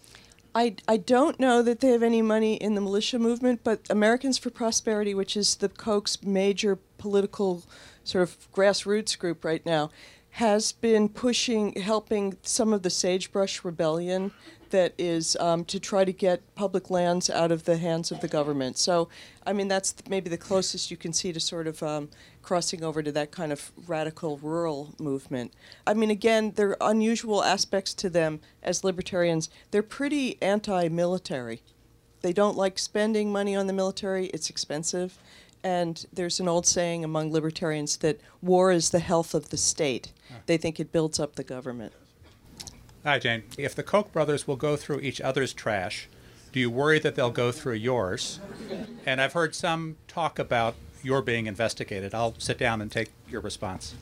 I, 0.56 0.78
I 0.88 0.96
don't 0.96 1.38
know 1.38 1.62
that 1.62 1.82
they 1.82 1.90
have 1.90 2.02
any 2.02 2.22
money 2.22 2.54
in 2.54 2.76
the 2.76 2.82
militia 2.82 3.20
movement, 3.20 3.60
but 3.66 3.82
Americans 3.90 4.38
for 4.38 4.50
Prosperity, 4.50 5.14
which 5.14 5.36
is 5.36 5.58
the 5.58 5.68
Koch's 5.68 6.24
major 6.24 6.80
political 6.98 7.64
sort 8.06 8.24
of 8.24 8.52
grassroots 8.54 9.20
group 9.20 9.44
right 9.44 9.66
now, 9.66 9.92
has 10.32 10.72
been 10.72 11.10
pushing, 11.10 11.74
helping 11.74 12.38
some 12.42 12.72
of 12.72 12.84
the 12.84 12.90
sagebrush 12.90 13.66
rebellion 13.66 14.32
that 14.72 14.94
is 14.98 15.36
um, 15.38 15.66
to 15.66 15.80
try 15.80 16.06
to 16.06 16.14
get 16.14 16.56
public 16.56 16.90
lands 16.90 17.30
out 17.30 17.52
of 17.52 17.66
the 17.66 17.78
hands 17.78 18.12
of 18.12 18.22
the 18.22 18.28
government. 18.28 18.78
So, 18.78 19.10
I 19.46 19.54
mean, 19.54 19.68
that's 19.68 19.94
th- 19.94 20.10
maybe 20.10 20.30
the 20.30 20.38
closest 20.38 20.92
you 20.92 20.98
can 20.98 21.14
see 21.14 21.34
to 21.34 21.40
sort 21.40 21.68
of 21.68 21.82
um, 21.84 22.10
crossing 22.42 22.84
over 22.84 23.02
to 23.02 23.12
that 23.12 23.32
kind 23.32 23.52
of 23.52 23.72
radical 23.88 24.38
rural 24.38 24.96
movement. 25.00 25.54
I 25.86 25.94
mean, 25.94 26.12
again, 26.12 26.54
there 26.56 26.70
are 26.72 26.92
unusual 26.92 27.44
aspects 27.44 27.94
to 27.96 28.10
them 28.10 28.40
as 28.62 28.84
libertarians. 28.84 29.50
They're 29.72 29.84
pretty 29.84 30.42
anti 30.42 30.88
military. 30.90 31.62
They 32.22 32.34
don't 32.34 32.58
like 32.58 32.80
spending 32.80 33.32
money 33.32 33.56
on 33.56 33.68
the 33.68 33.74
military, 33.74 34.28
it's 34.28 34.50
expensive. 34.50 35.18
And 35.64 36.06
there's 36.14 36.40
an 36.40 36.48
old 36.48 36.68
saying 36.68 37.04
among 37.04 37.32
libertarians 37.32 37.98
that 37.98 38.20
war 38.42 38.72
is 38.72 38.92
the 38.92 39.00
health 39.00 39.34
of 39.34 39.50
the 39.50 39.58
state. 39.58 40.12
They 40.46 40.58
think 40.58 40.80
it 40.80 40.92
builds 40.92 41.20
up 41.20 41.36
the 41.36 41.44
government. 41.44 41.94
Hi, 43.06 43.20
Jane. 43.20 43.44
If 43.56 43.76
the 43.76 43.84
Koch 43.84 44.12
brothers 44.12 44.48
will 44.48 44.56
go 44.56 44.76
through 44.76 45.02
each 45.02 45.22
other's 45.22 45.54
trash, 45.54 46.10
do 46.52 46.60
you 46.60 46.72
worry 46.72 46.98
that 46.98 47.14
they'll 47.14 47.30
go 47.30 47.52
through 47.52 47.76
yours? 47.76 48.40
And 49.06 49.22
I've 49.22 49.34
heard 49.34 49.54
some 49.54 49.98
talk 50.08 50.40
about 50.40 50.74
your 51.04 51.22
being 51.22 51.46
investigated. 51.46 52.16
I'll 52.16 52.34
sit 52.40 52.58
down 52.58 52.82
and 52.82 52.92
take 52.92 53.12
your 53.30 53.42
response. 53.42 53.94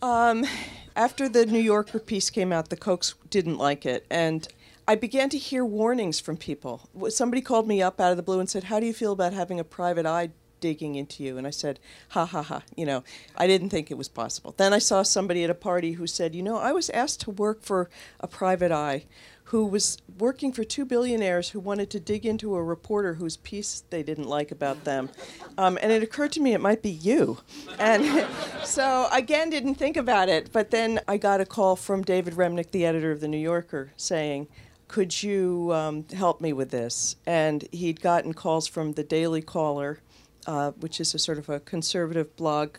Um, 0.00 0.46
after 0.94 1.28
the 1.28 1.44
New 1.44 1.58
Yorker 1.58 1.98
piece 1.98 2.30
came 2.30 2.52
out, 2.52 2.68
the 2.68 2.76
Kochs 2.76 3.14
didn't 3.30 3.58
like 3.58 3.84
it, 3.84 4.06
and 4.08 4.46
I 4.86 4.94
began 4.94 5.28
to 5.30 5.38
hear 5.38 5.64
warnings 5.64 6.20
from 6.20 6.36
people. 6.36 6.88
Somebody 7.08 7.42
called 7.42 7.66
me 7.66 7.82
up 7.82 8.00
out 8.00 8.12
of 8.12 8.16
the 8.16 8.22
blue 8.22 8.38
and 8.38 8.48
said, 8.48 8.64
"How 8.64 8.78
do 8.78 8.86
you 8.86 8.94
feel 8.94 9.10
about 9.10 9.32
having 9.32 9.58
a 9.58 9.64
private 9.64 10.06
eye 10.06 10.30
digging 10.64 10.94
into 10.94 11.22
you?" 11.22 11.36
And 11.36 11.46
I 11.46 11.50
said, 11.50 11.78
"Ha 12.10 12.24
ha 12.24 12.42
ha." 12.42 12.62
You 12.74 12.86
know, 12.86 13.04
I 13.36 13.46
didn't 13.46 13.68
think 13.68 13.90
it 13.90 13.98
was 13.98 14.08
possible. 14.08 14.54
Then 14.56 14.72
I 14.72 14.78
saw 14.78 15.02
somebody 15.02 15.44
at 15.44 15.50
a 15.50 15.54
party 15.70 15.92
who 15.92 16.06
said, 16.06 16.34
"You 16.34 16.42
know, 16.42 16.56
I 16.56 16.72
was 16.72 16.88
asked 16.90 17.20
to 17.22 17.30
work 17.30 17.62
for 17.62 17.90
a 18.20 18.26
private 18.26 18.72
eye." 18.72 19.04
Who 19.48 19.66
was 19.66 19.98
working 20.18 20.54
for 20.54 20.64
two 20.64 20.86
billionaires 20.86 21.50
who 21.50 21.60
wanted 21.60 21.90
to 21.90 22.00
dig 22.00 22.24
into 22.24 22.56
a 22.56 22.62
reporter 22.64 23.14
whose 23.14 23.36
piece 23.36 23.84
they 23.90 24.02
didn't 24.02 24.26
like 24.26 24.50
about 24.50 24.84
them. 24.84 25.10
Um, 25.58 25.78
and 25.82 25.92
it 25.92 26.02
occurred 26.02 26.32
to 26.32 26.40
me 26.40 26.54
it 26.54 26.62
might 26.62 26.80
be 26.80 26.90
you. 26.90 27.38
And 27.78 28.26
so 28.64 29.06
again, 29.12 29.50
didn't 29.50 29.74
think 29.74 29.98
about 29.98 30.30
it. 30.30 30.50
But 30.50 30.70
then 30.70 30.98
I 31.06 31.18
got 31.18 31.42
a 31.42 31.44
call 31.44 31.76
from 31.76 32.02
David 32.02 32.34
Remnick, 32.34 32.70
the 32.70 32.86
editor 32.86 33.12
of 33.12 33.20
The 33.20 33.28
New 33.28 33.44
Yorker, 33.52 33.92
saying, 33.98 34.48
could 34.88 35.22
you 35.22 35.72
um, 35.72 36.04
help 36.12 36.40
me 36.40 36.52
with 36.52 36.70
this? 36.70 37.16
And 37.26 37.66
he'd 37.72 38.00
gotten 38.00 38.32
calls 38.32 38.66
from 38.66 38.92
the 38.92 39.02
Daily 39.02 39.42
Caller, 39.42 40.00
uh, 40.46 40.72
which 40.72 41.00
is 41.00 41.14
a 41.14 41.18
sort 41.18 41.38
of 41.38 41.48
a 41.48 41.60
conservative 41.60 42.34
blog, 42.36 42.76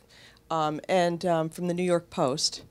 um, 0.49 0.80
and 0.88 1.25
um, 1.25 1.49
from 1.49 1.67
the 1.67 1.73
New 1.73 1.84
York 1.84 2.10
Post. 2.10 2.63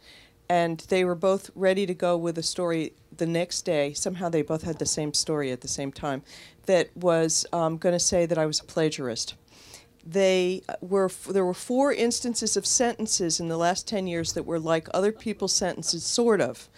And 0.49 0.81
they 0.89 1.05
were 1.05 1.15
both 1.15 1.51
ready 1.55 1.87
to 1.87 1.95
go 1.95 2.17
with 2.17 2.37
a 2.37 2.43
story 2.43 2.93
the 3.17 3.27
next 3.27 3.63
day. 3.63 3.93
Somehow 3.95 4.29
they 4.29 4.43
both 4.43 4.63
had 4.63 4.79
the 4.79 4.87
same 4.87 5.15
story 5.15 5.51
at 5.51 5.63
the 5.63 5.69
same 5.69 5.91
time 5.91 6.23
that 6.67 6.95
was 6.97 7.47
um, 7.53 7.77
going 7.77 7.95
to 7.95 8.01
say 8.01 8.27
that 8.27 8.39
I 8.39 8.47
was 8.47 8.61
a 8.61 8.65
plagiarist. 8.65 9.35
They 10.07 10.63
were 10.83 11.11
there 11.31 11.47
were 11.47 11.55
four 11.55 11.93
instances 11.93 12.59
of 12.59 12.67
sentences 12.67 13.41
in 13.41 13.49
the 13.49 13.57
last 13.57 13.89
10 13.89 14.07
years 14.07 14.35
that 14.35 14.45
were 14.45 14.59
like 14.59 14.89
other 14.93 15.13
people's 15.13 15.55
sentences, 15.55 16.05
sort 16.05 16.43
of. 16.43 16.69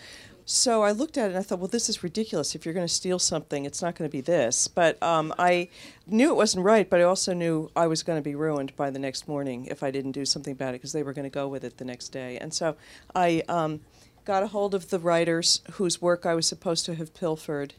So 0.48 0.84
I 0.84 0.92
looked 0.92 1.18
at 1.18 1.24
it 1.24 1.30
and 1.30 1.38
I 1.38 1.42
thought, 1.42 1.58
well, 1.58 1.66
this 1.66 1.88
is 1.88 2.04
ridiculous. 2.04 2.54
If 2.54 2.64
you're 2.64 2.72
going 2.72 2.86
to 2.86 2.92
steal 2.92 3.18
something, 3.18 3.64
it's 3.64 3.82
not 3.82 3.96
going 3.96 4.08
to 4.08 4.12
be 4.12 4.20
this. 4.20 4.68
But 4.68 5.02
um, 5.02 5.34
I 5.40 5.68
knew 6.06 6.30
it 6.30 6.36
wasn't 6.36 6.64
right, 6.64 6.88
but 6.88 7.00
I 7.00 7.02
also 7.02 7.34
knew 7.34 7.68
I 7.74 7.88
was 7.88 8.04
going 8.04 8.16
to 8.16 8.22
be 8.22 8.36
ruined 8.36 8.74
by 8.76 8.90
the 8.90 9.00
next 9.00 9.26
morning 9.26 9.66
if 9.66 9.82
I 9.82 9.90
didn't 9.90 10.12
do 10.12 10.24
something 10.24 10.52
about 10.52 10.68
it 10.68 10.74
because 10.74 10.92
they 10.92 11.02
were 11.02 11.12
going 11.12 11.24
to 11.24 11.34
go 11.34 11.48
with 11.48 11.64
it 11.64 11.78
the 11.78 11.84
next 11.84 12.10
day. 12.10 12.38
And 12.38 12.54
so 12.54 12.76
I 13.12 13.42
um, 13.48 13.80
got 14.24 14.44
a 14.44 14.46
hold 14.46 14.72
of 14.72 14.90
the 14.90 15.00
writers 15.00 15.62
whose 15.72 16.00
work 16.00 16.24
I 16.24 16.36
was 16.36 16.46
supposed 16.46 16.86
to 16.86 16.94
have 16.94 17.12
pilfered. 17.12 17.74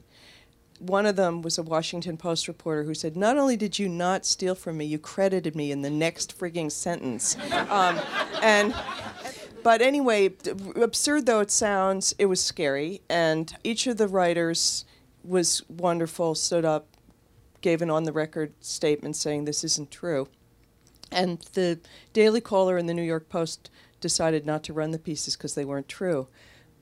One 0.79 1.05
of 1.05 1.15
them 1.15 1.41
was 1.41 1.57
a 1.57 1.63
Washington 1.63 2.17
Post 2.17 2.49
reporter 2.49 2.83
who 2.83 2.93
said, 2.93 3.15
Not 3.15 3.37
only 3.37 3.55
did 3.55 3.79
you 3.79 3.87
not 3.87 4.25
steal 4.25 4.55
from 4.55 4.77
me, 4.77 4.85
you 4.85 4.99
credited 4.99 5.55
me 5.55 5.71
in 5.71 5.83
the 5.83 5.89
next 5.89 6.37
frigging 6.37 6.69
sentence. 6.69 7.37
um, 7.69 7.97
and 8.43 8.75
but 9.67 9.81
anyway, 9.81 10.33
absurd 10.77 11.25
though 11.25 11.41
it 11.41 11.51
sounds, 11.51 12.15
it 12.17 12.27
was 12.27 12.41
scary. 12.41 13.01
And 13.09 13.53
each 13.65 13.85
of 13.85 13.97
the 13.97 14.07
writers 14.07 14.85
was 15.25 15.61
wonderful, 15.67 16.35
stood 16.35 16.63
up, 16.63 16.87
gave 17.59 17.81
an 17.81 17.89
on 17.89 18.05
the 18.05 18.13
record 18.13 18.53
statement 18.61 19.17
saying 19.17 19.43
this 19.43 19.65
isn't 19.65 19.91
true. 19.91 20.29
And 21.11 21.39
the 21.51 21.81
Daily 22.13 22.39
Caller 22.39 22.77
and 22.77 22.87
the 22.87 22.93
New 22.93 23.03
York 23.03 23.27
Post 23.27 23.69
decided 23.99 24.45
not 24.45 24.63
to 24.63 24.71
run 24.71 24.91
the 24.91 24.99
pieces 24.99 25.35
because 25.35 25.53
they 25.53 25.65
weren't 25.65 25.89
true. 25.89 26.29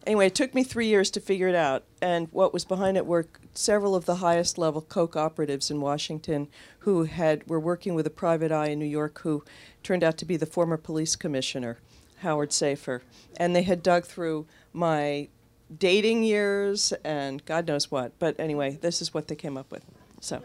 Anyway, 0.06 0.28
it 0.28 0.36
took 0.36 0.54
me 0.54 0.64
three 0.64 0.86
years 0.86 1.10
to 1.10 1.20
figure 1.20 1.48
it 1.48 1.56
out. 1.56 1.86
And 2.04 2.28
what 2.32 2.54
was 2.54 2.66
behind 2.66 2.98
it 2.98 3.08
were 3.08 3.26
several 3.56 3.96
of 3.96 4.06
the 4.06 4.18
highest 4.18 4.60
level 4.60 4.82
Koch 4.82 5.16
operatives 5.16 5.72
in 5.72 5.82
Washington 5.82 6.50
who 6.82 7.06
had 7.06 7.50
were 7.50 7.60
working 7.60 7.96
with 7.96 8.06
a 8.06 8.12
private 8.12 8.52
eye 8.52 8.68
in 8.68 8.78
New 8.78 8.86
York 8.86 9.22
who 9.22 9.44
turned 9.82 10.04
out 10.04 10.20
to 10.20 10.26
be 10.26 10.38
the 10.38 10.46
former 10.46 10.78
police 10.78 11.16
commissioner. 11.16 11.80
Howard 12.18 12.50
Safir, 12.50 13.02
and 13.38 13.56
they 13.56 13.64
had 13.64 13.84
dug 13.84 14.06
through 14.06 14.46
my 14.74 15.28
dating 15.76 16.24
years 16.24 16.94
and 17.04 17.44
God 17.46 17.68
knows 17.68 17.90
what. 17.90 18.18
But 18.20 18.40
anyway, 18.40 18.78
this 18.82 19.02
is 19.02 19.14
what 19.14 19.28
they 19.28 19.36
came 19.36 19.58
up 19.58 19.72
with. 19.72 19.84
So, 20.22 20.42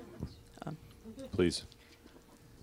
um. 0.66 0.76
please. 1.32 1.64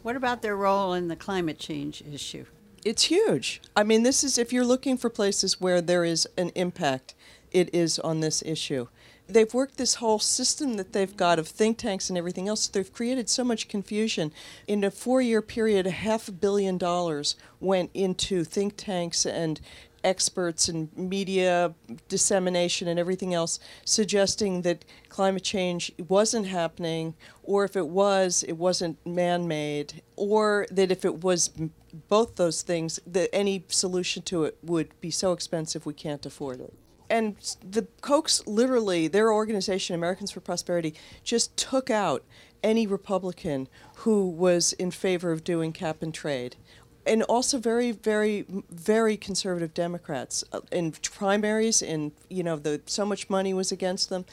What 0.04 0.15
about 0.15 0.41
their 0.41 0.56
role 0.56 0.93
in 0.93 1.08
the 1.08 1.15
climate 1.15 1.60
change 1.60 2.02
issue? 2.02 2.46
It's 2.86 3.04
huge. 3.04 3.62
I 3.76 3.84
mean, 3.84 4.04
this 4.04 4.24
is 4.24 4.38
if 4.38 4.54
you're 4.54 4.65
looking 4.65 4.98
for 4.98 5.10
places 5.10 5.60
where 5.60 5.82
there 5.82 6.06
is 6.06 6.28
an 6.38 6.52
impact, 6.56 7.15
it 7.52 7.74
is 7.74 8.00
on 8.00 8.22
this 8.22 8.41
issue 8.43 8.88
they've 9.28 9.54
worked 9.54 9.78
this 9.78 9.96
whole 9.96 10.20
system 10.20 10.76
that 10.76 10.94
they've 10.94 11.16
got 11.16 11.40
of 11.40 11.48
think 11.48 11.78
tanks 11.78 12.10
and 12.10 12.18
everything 12.18 12.48
else. 12.48 12.68
They've 12.68 12.92
created 12.92 13.30
so 13.30 13.44
much 13.44 13.68
confusion. 13.68 14.32
In 14.68 14.84
a 14.84 14.92
four 14.92 15.22
year 15.22 15.42
period, 15.42 15.88
a 15.88 15.92
half 15.92 16.28
a 16.28 16.32
billion 16.32 16.78
dollars 16.78 17.36
went 17.60 17.92
into 17.94 18.44
think 18.44 18.76
tanks 18.78 19.26
and 19.26 19.60
experts 20.04 20.70
and 20.70 20.96
media 20.96 21.74
dissemination 22.08 22.88
and 22.88 23.00
everything 23.00 23.34
else 23.34 23.60
suggesting 23.84 24.62
that 24.62 24.86
climate 25.10 25.44
change 25.44 25.92
wasn't 26.08 26.48
happening, 26.48 27.13
or 27.44 27.66
if 27.66 27.76
it 27.76 27.88
was, 27.88 28.44
it 28.44 28.54
wasn't 28.54 29.06
man 29.06 29.48
made, 29.48 30.02
or 30.16 30.66
that 30.72 30.92
if 30.92 31.04
it 31.04 31.24
was 31.24 31.52
both 32.08 32.36
those 32.36 32.62
things, 32.62 33.00
that 33.06 33.34
any 33.34 33.66
solution 33.68 34.22
to 34.22 34.44
it 34.44 34.58
would 34.63 34.90
be 35.02 35.12
so 35.12 35.34
expensive 35.34 35.86
we 35.86 35.94
can't 35.94 36.26
afford 36.26 36.62
it 36.62 36.74
and 37.10 37.36
the 37.67 37.88
Kochs 38.02 38.46
literally, 38.46 39.08
their 39.08 39.32
organization, 39.32 39.96
Americans 39.96 40.32
for 40.32 40.39
Prosperity, 40.39 40.93
just 41.24 41.56
took 41.58 41.89
out 41.89 42.24
any 42.63 42.88
Republican 42.88 43.67
who 43.98 44.28
was 44.28 44.74
in 44.74 44.91
favor 44.91 45.32
of 45.32 45.43
doing 45.43 45.72
cap 45.72 46.02
and 46.02 46.13
trade. 46.13 46.56
And 47.06 47.24
also 47.24 47.58
very, 47.58 47.91
very, 47.91 48.46
very 48.70 49.15
conservative 49.15 49.74
Democrats 49.74 50.43
uh, 50.52 50.60
in 50.72 50.91
primaries. 50.91 51.82
In 51.82 52.12
you 52.30 52.43
know, 52.43 52.58
the 52.58 52.82
so 52.86 53.06
much 53.06 53.30
money 53.30 53.54
was 53.54 53.72
against 53.72 54.10
them. 54.10 54.26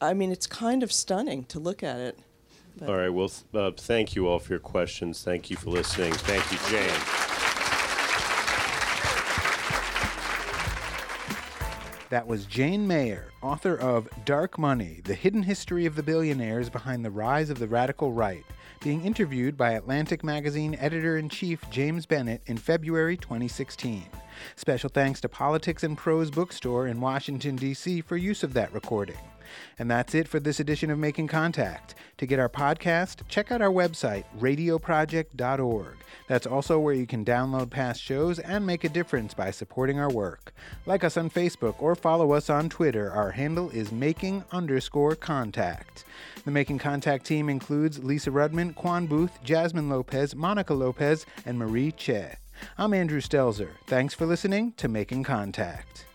I 0.00 0.12
mean, 0.12 0.30
it's 0.30 0.46
kind 0.46 0.82
of 0.82 0.92
stunning 0.92 1.44
to 1.44 1.58
look 1.58 1.82
at 1.82 1.98
it. 2.00 2.18
But. 2.76 2.90
All 2.90 2.96
right. 2.96 3.08
Well, 3.08 3.32
uh, 3.54 3.70
thank 3.76 4.14
you 4.14 4.28
all 4.28 4.38
for 4.38 4.52
your 4.52 4.60
questions. 4.60 5.22
Thank 5.22 5.48
you 5.50 5.56
for 5.56 5.70
listening. 5.70 6.12
Thank 6.12 6.52
you, 6.52 6.58
Jane. 6.68 7.37
That 12.10 12.26
was 12.26 12.46
Jane 12.46 12.86
Mayer, 12.86 13.28
author 13.42 13.76
of 13.76 14.08
Dark 14.24 14.58
Money 14.58 15.02
The 15.04 15.14
Hidden 15.14 15.42
History 15.42 15.84
of 15.84 15.94
the 15.94 16.02
Billionaires 16.02 16.70
Behind 16.70 17.04
the 17.04 17.10
Rise 17.10 17.50
of 17.50 17.58
the 17.58 17.68
Radical 17.68 18.12
Right, 18.12 18.46
being 18.80 19.04
interviewed 19.04 19.58
by 19.58 19.72
Atlantic 19.72 20.24
Magazine 20.24 20.74
editor 20.80 21.18
in 21.18 21.28
chief 21.28 21.62
James 21.70 22.06
Bennet 22.06 22.40
in 22.46 22.56
February 22.56 23.18
2016. 23.18 24.06
Special 24.56 24.88
thanks 24.88 25.20
to 25.20 25.28
Politics 25.28 25.82
and 25.82 25.98
Prose 25.98 26.30
Bookstore 26.30 26.86
in 26.86 26.98
Washington, 26.98 27.56
D.C. 27.56 28.00
for 28.00 28.16
use 28.16 28.42
of 28.42 28.54
that 28.54 28.72
recording. 28.72 29.18
And 29.78 29.90
that's 29.90 30.14
it 30.14 30.28
for 30.28 30.40
this 30.40 30.60
edition 30.60 30.90
of 30.90 30.98
Making 30.98 31.28
Contact. 31.28 31.94
To 32.18 32.26
get 32.26 32.38
our 32.38 32.48
podcast, 32.48 33.22
check 33.28 33.52
out 33.52 33.62
our 33.62 33.70
website, 33.70 34.24
radioproject.org. 34.38 35.96
That's 36.26 36.46
also 36.46 36.78
where 36.78 36.94
you 36.94 37.06
can 37.06 37.24
download 37.24 37.70
past 37.70 38.02
shows 38.02 38.38
and 38.38 38.66
make 38.66 38.84
a 38.84 38.88
difference 38.88 39.34
by 39.34 39.50
supporting 39.50 39.98
our 39.98 40.10
work. 40.10 40.52
Like 40.84 41.04
us 41.04 41.16
on 41.16 41.30
Facebook 41.30 41.76
or 41.78 41.94
follow 41.94 42.32
us 42.32 42.50
on 42.50 42.68
Twitter. 42.68 43.10
Our 43.10 43.30
handle 43.30 43.70
is 43.70 43.92
making 43.92 44.44
underscore 44.52 45.14
contact. 45.14 46.04
The 46.44 46.50
Making 46.50 46.78
Contact 46.78 47.24
team 47.24 47.48
includes 47.48 48.02
Lisa 48.02 48.30
Rudman, 48.30 48.74
Quan 48.74 49.06
Booth, 49.06 49.42
Jasmine 49.44 49.88
Lopez, 49.88 50.34
Monica 50.34 50.74
Lopez, 50.74 51.26
and 51.44 51.58
Marie 51.58 51.92
Che. 51.92 52.36
I'm 52.76 52.94
Andrew 52.94 53.20
Stelzer. 53.20 53.70
Thanks 53.86 54.14
for 54.14 54.26
listening 54.26 54.72
to 54.78 54.88
Making 54.88 55.24
Contact. 55.24 56.07